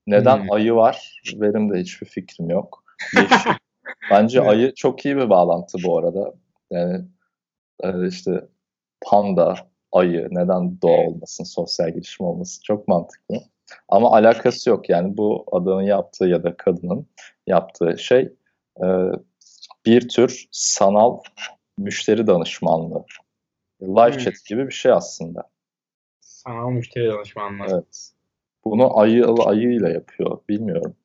[0.06, 0.52] Neden Hmm.
[0.52, 1.22] ayı var?
[1.34, 2.84] Benim de hiçbir fikrim yok.
[3.14, 3.50] Yeşil.
[4.10, 6.34] Bence ayı çok iyi bir bağlantı bu arada.
[6.70, 7.04] Yani
[7.82, 8.46] e, işte
[9.00, 9.56] panda,
[9.92, 13.40] ayı neden doğa olmasın, sosyal gelişim olmasın çok mantıklı.
[13.88, 14.88] Ama alakası yok.
[14.88, 17.06] Yani bu adamın yaptığı ya da kadının
[17.46, 18.32] yaptığı şey
[18.82, 18.86] e,
[19.86, 21.20] bir tür sanal
[21.78, 23.04] müşteri danışmanlığı.
[23.82, 24.18] Live Hmm.
[24.18, 25.42] chat gibi bir şey aslında.
[26.20, 27.66] Sanal müşteri danışmanlığı.
[27.74, 28.10] Evet.
[28.64, 30.38] Bunu ayı ayıyla yapıyor.
[30.48, 30.96] Bilmiyorum.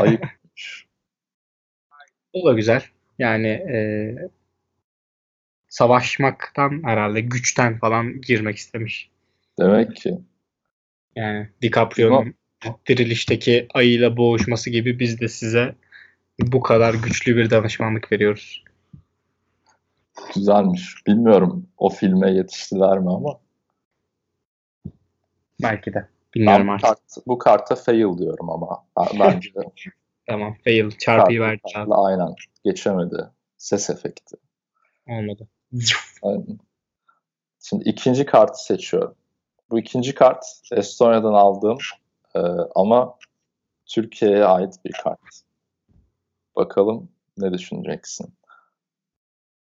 [0.00, 0.20] Ayı
[2.32, 2.82] O da güzel.
[3.18, 4.14] Yani e,
[5.78, 9.10] savaşmaktan herhalde güçten falan girmek istemiş.
[9.58, 10.18] demek ki.
[11.16, 12.34] Yani DiCaprio'nun
[12.88, 15.74] dirilişteki ayıyla boğuşması gibi biz de size
[16.40, 18.64] bu kadar güçlü bir danışmanlık veriyoruz.
[20.34, 21.06] Güzelmiş.
[21.06, 23.40] Bilmiyorum o filme yetiştiler mi ama.
[25.62, 26.08] Belki de.
[26.34, 26.86] Bilmiyorum bu, artık.
[26.86, 28.86] kart, bu karta fail diyorum ama.
[28.96, 29.50] Ben- Bence
[30.26, 30.56] Tamam.
[30.64, 30.90] Fail.
[30.90, 31.60] Çarpıyı verdi
[31.90, 33.16] aynen geçemedi.
[33.56, 34.36] Ses efekti.
[35.06, 35.48] Olmadı.
[36.22, 36.58] Aynen.
[37.60, 39.14] Şimdi ikinci kartı seçiyorum.
[39.70, 41.78] Bu ikinci kart Estonya'dan aldığım
[42.34, 42.38] e,
[42.74, 43.18] ama
[43.86, 45.20] Türkiye'ye ait bir kart.
[46.56, 47.08] Bakalım
[47.38, 48.34] ne düşüneceksin?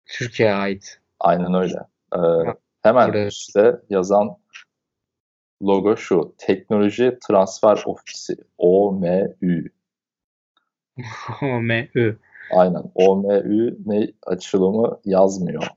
[0.06, 1.00] Türkiye'ye ait.
[1.20, 1.78] Aynen öyle.
[2.16, 2.20] E,
[2.82, 4.38] hemen Buraya- üstte yazan
[5.62, 6.36] logo şu.
[6.38, 8.36] Teknoloji Transfer Ofisi.
[8.58, 9.36] OMÜ.
[11.42, 11.90] OMÜ.
[12.52, 12.92] Aynen.
[12.96, 15.68] OMÜ ne açılımı yazmıyor.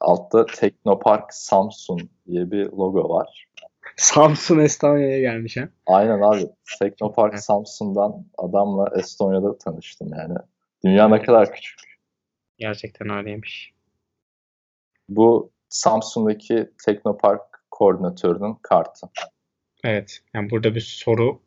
[0.00, 3.48] Altta Teknopark Samsun diye bir logo var.
[3.96, 5.68] Samsun Estonya'ya gelmiş ha.
[5.86, 6.46] Aynen abi.
[6.82, 7.38] Teknopark.
[7.38, 10.34] Samsun'dan adamla Estonya'da tanıştım yani.
[10.84, 11.80] Dünya ne kadar küçük.
[12.58, 13.74] Gerçekten öyleymiş.
[15.08, 19.06] Bu Samsun'daki Teknopark koordinatörünün kartı.
[19.84, 20.20] Evet.
[20.34, 21.40] Yani burada bir soru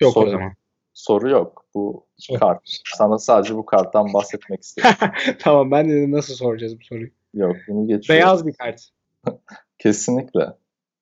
[0.00, 0.52] yok Soru- o zaman.
[0.94, 1.66] Soru yok.
[1.74, 2.38] Bu Soru.
[2.38, 2.60] kart.
[2.96, 4.90] Sana sadece bu karttan bahsetmek istedim.
[5.38, 7.10] tamam ben de nasıl soracağız bu soruyu.
[7.34, 8.26] Yok bunu geçiyorum.
[8.26, 8.88] Beyaz bir kart.
[9.78, 10.46] Kesinlikle.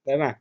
[0.06, 0.36] Değil mi?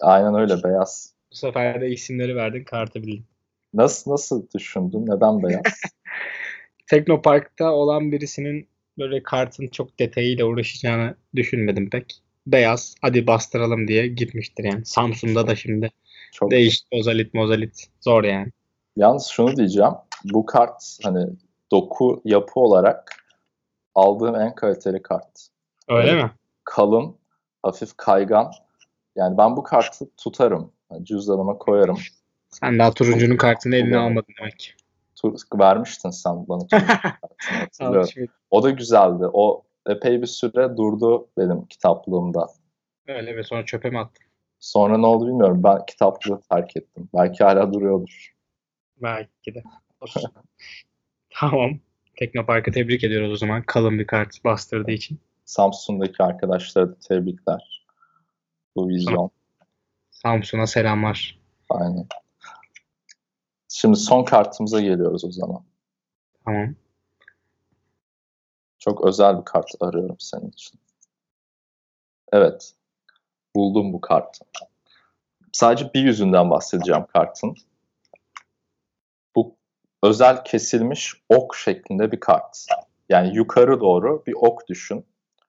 [0.00, 1.14] Aynen öyle beyaz.
[1.32, 3.26] Bu sefer de isimleri verdin kartı bildin.
[3.74, 5.06] Nasıl nasıl düşündün?
[5.06, 5.62] Neden beyaz?
[6.90, 8.68] Teknopark'ta olan birisinin
[8.98, 12.20] böyle kartın çok detayıyla uğraşacağını düşünmedim pek.
[12.46, 14.84] Beyaz hadi bastıralım diye gitmiştir yani.
[14.84, 15.90] Samsun'da da şimdi
[16.32, 17.86] Çok değişti ozalit mozalit.
[18.00, 18.52] Zor yani.
[18.96, 19.92] Yalnız şunu diyeceğim.
[20.24, 21.26] Bu kart hani
[21.70, 23.23] doku yapı olarak
[23.94, 25.48] aldığım en kaliteli kart.
[25.88, 26.24] Öyle Evet.
[26.24, 26.30] mi?
[26.64, 27.16] Kalın,
[27.62, 28.52] hafif kaygan.
[29.16, 30.72] Yani ben bu kartı tutarım.
[30.92, 31.98] Yani cüzdanıma koyarım.
[32.48, 34.76] Sen daha turuncunun kartını eline almadın demek.
[35.14, 36.66] Tur vermiştin sen bana
[37.48, 38.06] kartını.
[38.50, 39.24] O da güzeldi.
[39.32, 42.46] O epey bir süre durdu benim kitaplığımda.
[43.08, 44.24] Öyle ve sonra çöpe mi attın?
[44.60, 45.62] Sonra ne oldu bilmiyorum.
[45.64, 47.08] Ben kitaplığı terk ettim.
[47.14, 48.34] Belki hala duruyordur.
[48.96, 49.62] Belki de.
[51.30, 51.70] tamam.
[52.16, 53.62] Teknopark'ı tebrik ediyoruz o zaman.
[53.62, 55.20] Kalın bir kart bastırdığı için.
[55.44, 57.86] Samsun'daki arkadaşlara da tebrikler.
[58.76, 59.30] Bu vizyon.
[60.10, 61.38] Samsun'a selamlar.
[61.70, 62.06] Aynen.
[63.68, 65.64] Şimdi son kartımıza geliyoruz o zaman.
[66.44, 66.74] Tamam.
[68.78, 70.80] Çok özel bir kart arıyorum senin için.
[72.32, 72.74] Evet.
[73.56, 74.44] Buldum bu kartı.
[75.52, 77.56] Sadece bir yüzünden bahsedeceğim kartın.
[80.04, 82.66] Özel kesilmiş ok şeklinde bir kart.
[83.08, 85.06] Yani yukarı doğru bir ok düşün.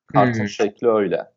[0.08, 0.50] Kartın Hmm.
[0.50, 1.32] şekli öyle.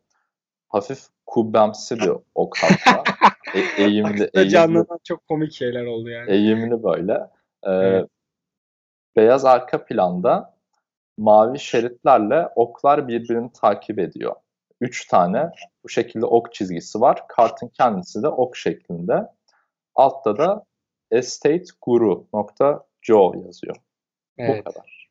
[0.69, 3.03] Hafif kubbemsi bir ok hatta.
[3.55, 6.31] E- eğimli, eğimli, canlanan çok komik şeyler oldu yani.
[6.31, 7.13] eğimli böyle.
[7.63, 8.09] Ee, Evet.
[9.15, 10.57] Beyaz arka planda
[11.17, 14.35] mavi şeritlerle oklar birbirini takip ediyor.
[14.81, 15.51] Üç tane
[15.83, 17.27] bu şekilde ok çizgisi var.
[17.27, 19.27] Kartın kendisi de ok şeklinde.
[19.95, 20.65] Altta da
[23.01, 23.75] estateguru.jo yazıyor.
[24.37, 24.65] Evet.
[24.65, 25.09] Bu kadar.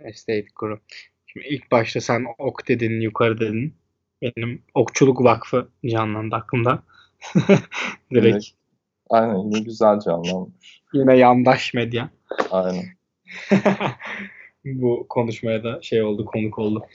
[0.00, 0.80] Estate Guru.
[1.26, 3.74] Şimdi ilk başta sen ok dedin, yukarı dedin.
[4.22, 6.82] Benim Okçuluk Vakfı canlandı aklımda.
[8.14, 8.52] Direkt Evet.
[9.10, 10.82] Aynen yine güzel canlanmış.
[10.92, 12.10] yine yandaş medya.
[12.50, 12.84] Aynen.
[14.64, 16.86] Bu konuşmaya da şey oldu, konuk oldu.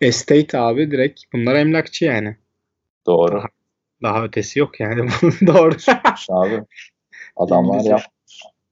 [0.00, 2.36] Estate abi direkt bunlar emlakçı yani.
[3.06, 3.42] Doğru.
[4.02, 5.10] Daha ötesi yok yani.
[5.46, 5.76] Doğru.
[6.30, 6.62] Abi.
[7.36, 7.90] Adamlar İngilizce.
[7.90, 8.02] yap.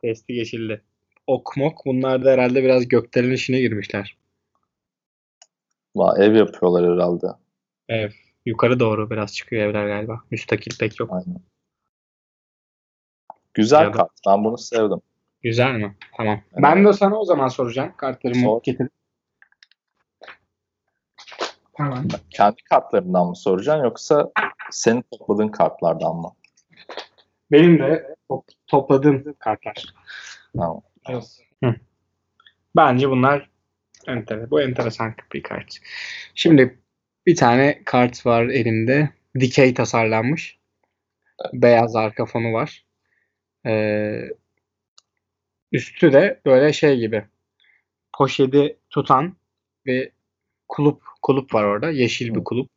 [0.02, 0.82] Testi geçildi.
[1.28, 4.16] Ok mok bunlar da herhalde biraz gökdelen işine girmişler.
[6.16, 7.26] Ev yapıyorlar herhalde.
[7.88, 8.10] Ev.
[8.46, 10.20] Yukarı doğru biraz çıkıyor evler galiba.
[10.30, 11.10] Müstakil pek yok.
[11.12, 11.40] Aynen.
[13.54, 14.10] Güzel Ya kart.
[14.28, 15.00] Ben bunu sevdim.
[15.42, 15.96] Güzel mi?
[16.16, 16.40] Tamam.
[16.52, 16.62] Evet.
[16.62, 17.92] Ben de sana o zaman soracağım.
[17.96, 18.62] Kartlarımı Sor.
[18.62, 18.88] getir.
[21.76, 22.08] Tamam.
[22.30, 24.30] Kendi kartlarından mı soracaksın yoksa
[24.70, 26.32] senin topladığın kartlardan mı?
[27.52, 29.84] Benim de top- topladığım kartlar.
[30.56, 30.80] Tamam.
[31.64, 31.74] Hı.
[32.76, 33.50] Bence bunlar
[34.06, 35.78] enter bu enteresan bir kart.
[36.34, 36.78] Şimdi
[37.26, 39.10] bir tane kart var elimde.
[39.40, 40.58] Dikey tasarlanmış.
[41.52, 42.84] Beyaz arka fonu var.
[43.66, 44.20] Ee,
[45.72, 47.24] üstü de böyle şey gibi.
[48.18, 49.36] Poşeti tutan
[49.86, 50.10] ve
[50.68, 51.90] kulüp kulüp var orada.
[51.90, 52.68] Yeşil bir kulüp.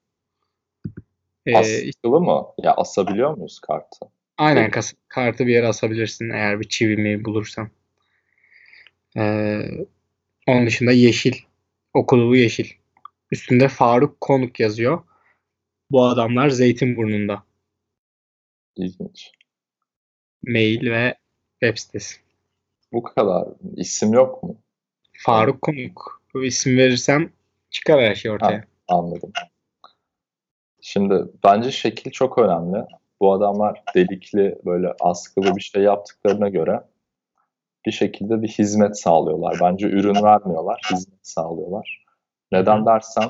[1.46, 2.48] Ee, Askılı mı?
[2.58, 4.06] Ya asabiliyor muyuz kartı?
[4.38, 7.70] Aynen kas- kartı bir yere asabilirsin eğer bir çivimi bulursan.
[9.18, 9.62] Ee,
[10.48, 11.34] onun dışında yeşil.
[11.94, 12.70] Okulu yeşil.
[13.32, 15.04] Üstünde Faruk Konuk yazıyor.
[15.92, 17.44] Bu adamlar Zeytinburnu'nda.
[18.76, 19.32] İlginç.
[20.44, 21.16] Mail ve
[21.60, 22.16] web sitesi.
[22.94, 23.48] Bu kadar.
[23.76, 24.58] İsim yok mu?
[25.14, 26.22] Faruk Konuk.
[26.34, 27.32] Bu isim verirsem
[27.70, 28.66] çıkar her şey ortaya.
[28.88, 29.32] Anladım.
[30.82, 32.78] Şimdi bence şekil çok önemli.
[33.20, 36.84] Bu adamlar delikli böyle askılı bir şey yaptıklarına göre
[37.86, 39.58] bir şekilde bir hizmet sağlıyorlar.
[39.62, 42.06] Bence ürün vermiyorlar, hizmet sağlıyorlar.
[42.52, 43.30] Neden dersen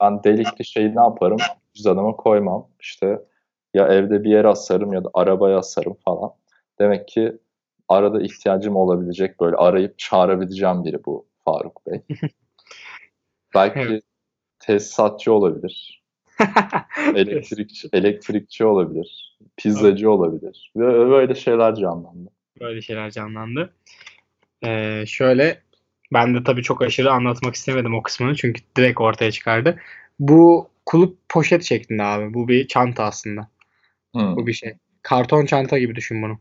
[0.00, 1.38] ben delikli şeyi ne yaparım?
[1.74, 2.68] Cüzdanıma koymam.
[2.80, 3.20] İşte
[3.74, 6.30] ya evde bir yere asarım ya da arabaya asarım falan.
[6.78, 7.38] Demek ki
[7.88, 12.00] arada ihtiyacım olabilecek böyle arayıp çağırabileceğim biri bu Faruk Bey.
[13.54, 14.02] Belki Evet.
[14.58, 16.04] tesisatçı olabilir.
[17.14, 19.38] Elektrikçi, elektrikçi olabilir.
[19.56, 20.72] Pizzacı olabilir.
[20.76, 22.30] Ve böyle şeyler canlandı.
[22.60, 23.74] Böyle şeyler canlandı.
[24.64, 25.62] Ee, şöyle
[26.12, 29.78] ben de tabii çok aşırı anlatmak istemedim o kısmını çünkü direkt ortaya çıkardı.
[30.18, 32.34] Bu kulüp poşet şeklinde abi.
[32.34, 33.48] Bu bir çanta aslında.
[34.12, 34.36] Hmm.
[34.36, 34.74] Bu bir şey.
[35.02, 36.38] Karton çanta gibi düşün bunu.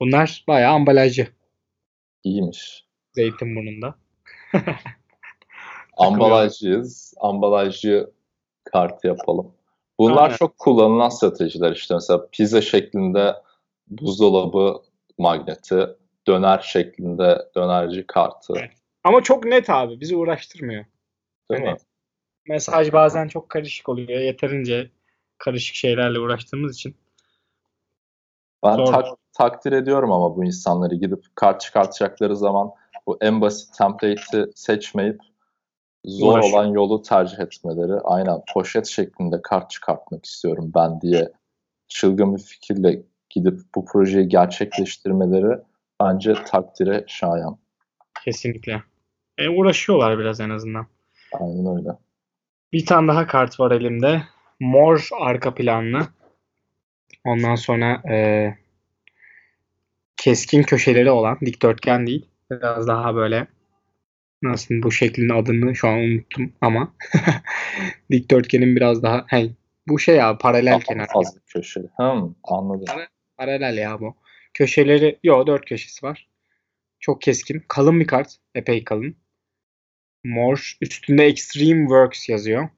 [0.00, 1.28] Bunlar bayağı ambalajcı.
[2.24, 2.84] İyiymiş.
[3.12, 3.94] Zeytinburnu'nda.
[5.96, 7.14] Ambalajcıyız.
[7.20, 8.10] Ambalajcı
[8.64, 9.52] kartı yapalım.
[9.98, 10.36] Bunlar Aynen.
[10.36, 11.94] çok kullanılan stratejiler işte.
[11.94, 13.34] Mesela pizza şeklinde
[13.88, 14.82] buzdolabı
[15.22, 15.86] magneti,
[16.26, 18.54] döner şeklinde dönerci kartı.
[18.56, 18.70] Evet.
[19.04, 20.00] Ama çok net abi.
[20.00, 20.84] Bizi uğraştırmıyor.
[21.50, 21.78] Değil Hani mi?
[22.48, 24.20] Mesaj bazen çok karışık oluyor.
[24.20, 24.90] Yeterince
[25.38, 26.96] karışık şeylerle uğraştığımız için.
[28.64, 32.70] Ben tak- takdir ediyorum ama bu insanları gidip kart çıkartacakları zaman
[33.06, 35.20] bu en basit template'i seçmeyip
[36.04, 36.54] zor Uğraşıyor.
[36.58, 38.00] olan yolu tercih etmeleri.
[38.04, 41.32] Aynen poşet şeklinde kart çıkartmak istiyorum ben diye
[41.88, 43.02] çılgın bir fikirle
[43.32, 45.58] gidip bu projeyi gerçekleştirmeleri
[46.02, 47.58] bence takdire şayan.
[48.24, 48.82] Kesinlikle.
[49.38, 50.86] E, uğraşıyorlar biraz en azından.
[51.32, 51.88] Aynen öyle.
[52.72, 54.22] Bir tane daha kart var elimde.
[54.60, 56.08] Mor arka planlı.
[57.24, 58.48] Ondan sonra e,
[60.16, 62.26] keskin köşeleri olan dikdörtgen değil.
[62.50, 63.46] Biraz daha böyle
[64.42, 66.92] nasıl bu şeklin adını şu an unuttum ama
[68.10, 69.52] dikdörtgenin biraz daha hey,
[69.88, 71.06] bu şey ya paralel kenar.
[71.06, 71.86] fazla köşeli.
[71.96, 72.84] Hmm, anladım.
[73.42, 74.14] Paralel ya bu.
[74.54, 76.28] Köşeleri yok dört köşesi var.
[77.00, 77.62] Çok keskin.
[77.68, 78.36] Kalın bir kart.
[78.54, 79.16] Epey kalın.
[80.24, 80.76] Mor.
[80.80, 82.68] Üstünde Extreme Works yazıyor.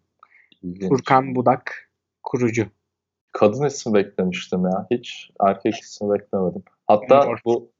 [0.63, 0.89] İlginç.
[0.89, 1.91] Furkan Budak
[2.23, 2.67] kurucu.
[3.33, 4.87] Kadın ismi beklemiştim ya.
[4.91, 6.63] Hiç erkek ismi beklemedim.
[6.87, 7.41] Hatta Mor.
[7.45, 7.73] bu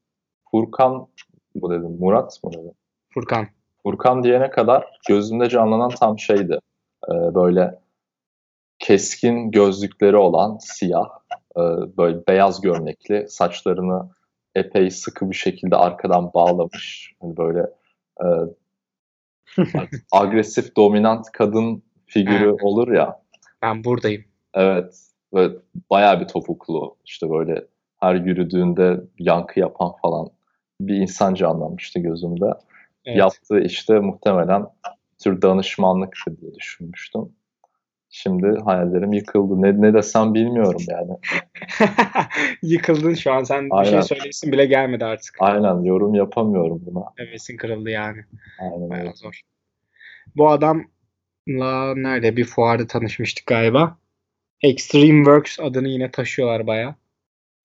[0.51, 1.07] Furkan
[1.55, 1.97] bu dedim.
[1.99, 2.73] Murat mı dedim?
[3.13, 3.47] Furkan.
[3.83, 6.59] Furkan diyene kadar gözümde canlanan tam şeydi.
[7.09, 7.79] Ee, böyle
[8.85, 11.09] keskin gözlükleri olan siyah,
[11.57, 11.61] e,
[11.97, 14.09] böyle beyaz gömlekli, saçlarını
[14.55, 17.13] epey sıkı bir şekilde arkadan bağlamış.
[17.21, 17.65] Hani böyle
[18.21, 18.27] e,
[20.11, 23.21] agresif, dominant kadın figürü olur ya.
[23.61, 24.25] Ben buradayım.
[24.53, 25.01] Evet.
[25.33, 25.49] Ve
[25.91, 26.95] bayağı bir topuklu.
[27.05, 27.65] işte böyle
[27.99, 30.29] her yürüdüğünde yankı yapan falan
[30.81, 32.53] bir insan canlanmıştı gözümde.
[33.05, 33.17] Evet.
[33.17, 34.65] Yaptığı işte muhtemelen
[35.23, 37.31] tür danışmanlıktır diye düşünmüştüm.
[38.17, 39.61] Şimdi hayallerim yıkıldı.
[39.61, 41.11] Ne, ne desem bilmiyorum yani.
[42.61, 43.43] Yıkıldın şu an.
[43.43, 43.91] Sen bir Aynen.
[43.91, 45.35] şey söyleyesin bile gelmedi artık.
[45.39, 47.03] Aynen yorum yapamıyorum buna.
[47.15, 48.25] Hevesin kırıldı yani.
[48.59, 48.89] Aynen.
[48.89, 49.41] Bayağı zor.
[50.35, 53.97] Bu adamla nerede bir fuarda tanışmıştık galiba.
[54.61, 56.95] Extreme Works adını yine taşıyorlar bayağı.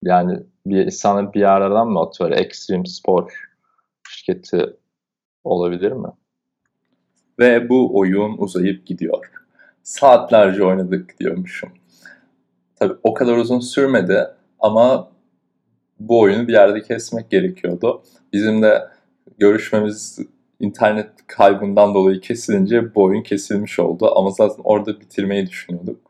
[0.03, 2.31] Yani bir sana bir yerden mi atıyor?
[2.31, 3.49] Extreme Spor
[4.09, 4.67] şirketi
[5.45, 6.09] olabilir mi?
[7.39, 9.40] Ve bu oyun uzayıp gidiyor.
[9.83, 11.71] Saatlerce oynadık diyormuşum.
[12.77, 14.27] Tabii o kadar uzun sürmedi
[14.59, 15.11] ama
[16.01, 18.03] bu oyunu bir yerde kesmek gerekiyordu.
[18.33, 18.89] Bizim de
[19.39, 20.19] görüşmemiz
[20.61, 24.13] internet kaybından dolayı kesilince bu oyun kesilmiş oldu.
[24.17, 26.01] Ama zaten orada bitirmeyi düşünüyorduk.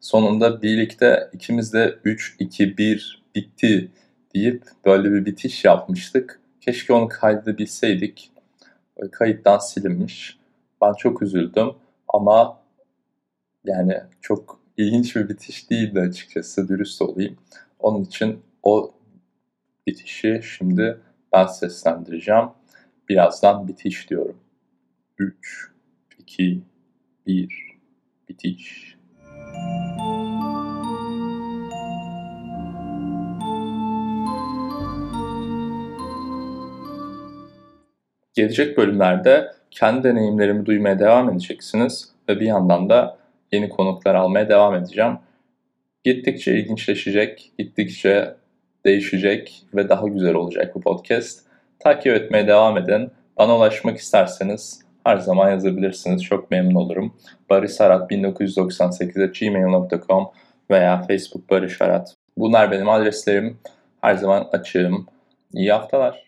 [0.00, 3.02] Sonunda birlikte ikimiz de 3-2-1
[3.34, 3.90] bitti
[4.34, 6.40] deyip böyle bir bitiş yapmıştık.
[6.60, 8.30] Keşke onu kaydedebilseydik.
[9.12, 10.38] Kayıttan silinmiş.
[10.82, 11.70] Ben çok üzüldüm
[12.08, 12.58] ama
[13.66, 17.36] yani çok ilginç bir bitiş değildi açıkçası dürüst olayım.
[17.78, 18.94] Onun için o
[19.86, 21.00] bitişi şimdi
[21.32, 22.48] ben seslendireceğim.
[23.08, 24.36] Birazdan bitiş diyorum.
[25.18, 25.70] 3,
[26.18, 26.62] 2,
[27.26, 27.76] 1,
[28.28, 28.96] bitiş.
[38.34, 43.18] Gelecek bölümlerde kendi deneyimlerimi duymaya devam edeceksiniz ve bir yandan da
[43.56, 45.18] yeni konuklar almaya devam edeceğim.
[46.04, 48.34] Gittikçe ilginçleşecek, gittikçe
[48.84, 51.46] değişecek ve daha güzel olacak bu podcast.
[51.78, 53.10] Takip etmeye devam edin.
[53.38, 56.24] Bana ulaşmak isterseniz her zaman yazabilirsiniz.
[56.24, 57.14] Çok memnun olurum.
[57.50, 60.28] barisarat1998.gmail.com
[60.70, 62.14] veya Facebook Barış Arat.
[62.38, 63.58] Bunlar benim adreslerim.
[64.00, 65.06] Her zaman açığım.
[65.54, 66.25] İyi haftalar.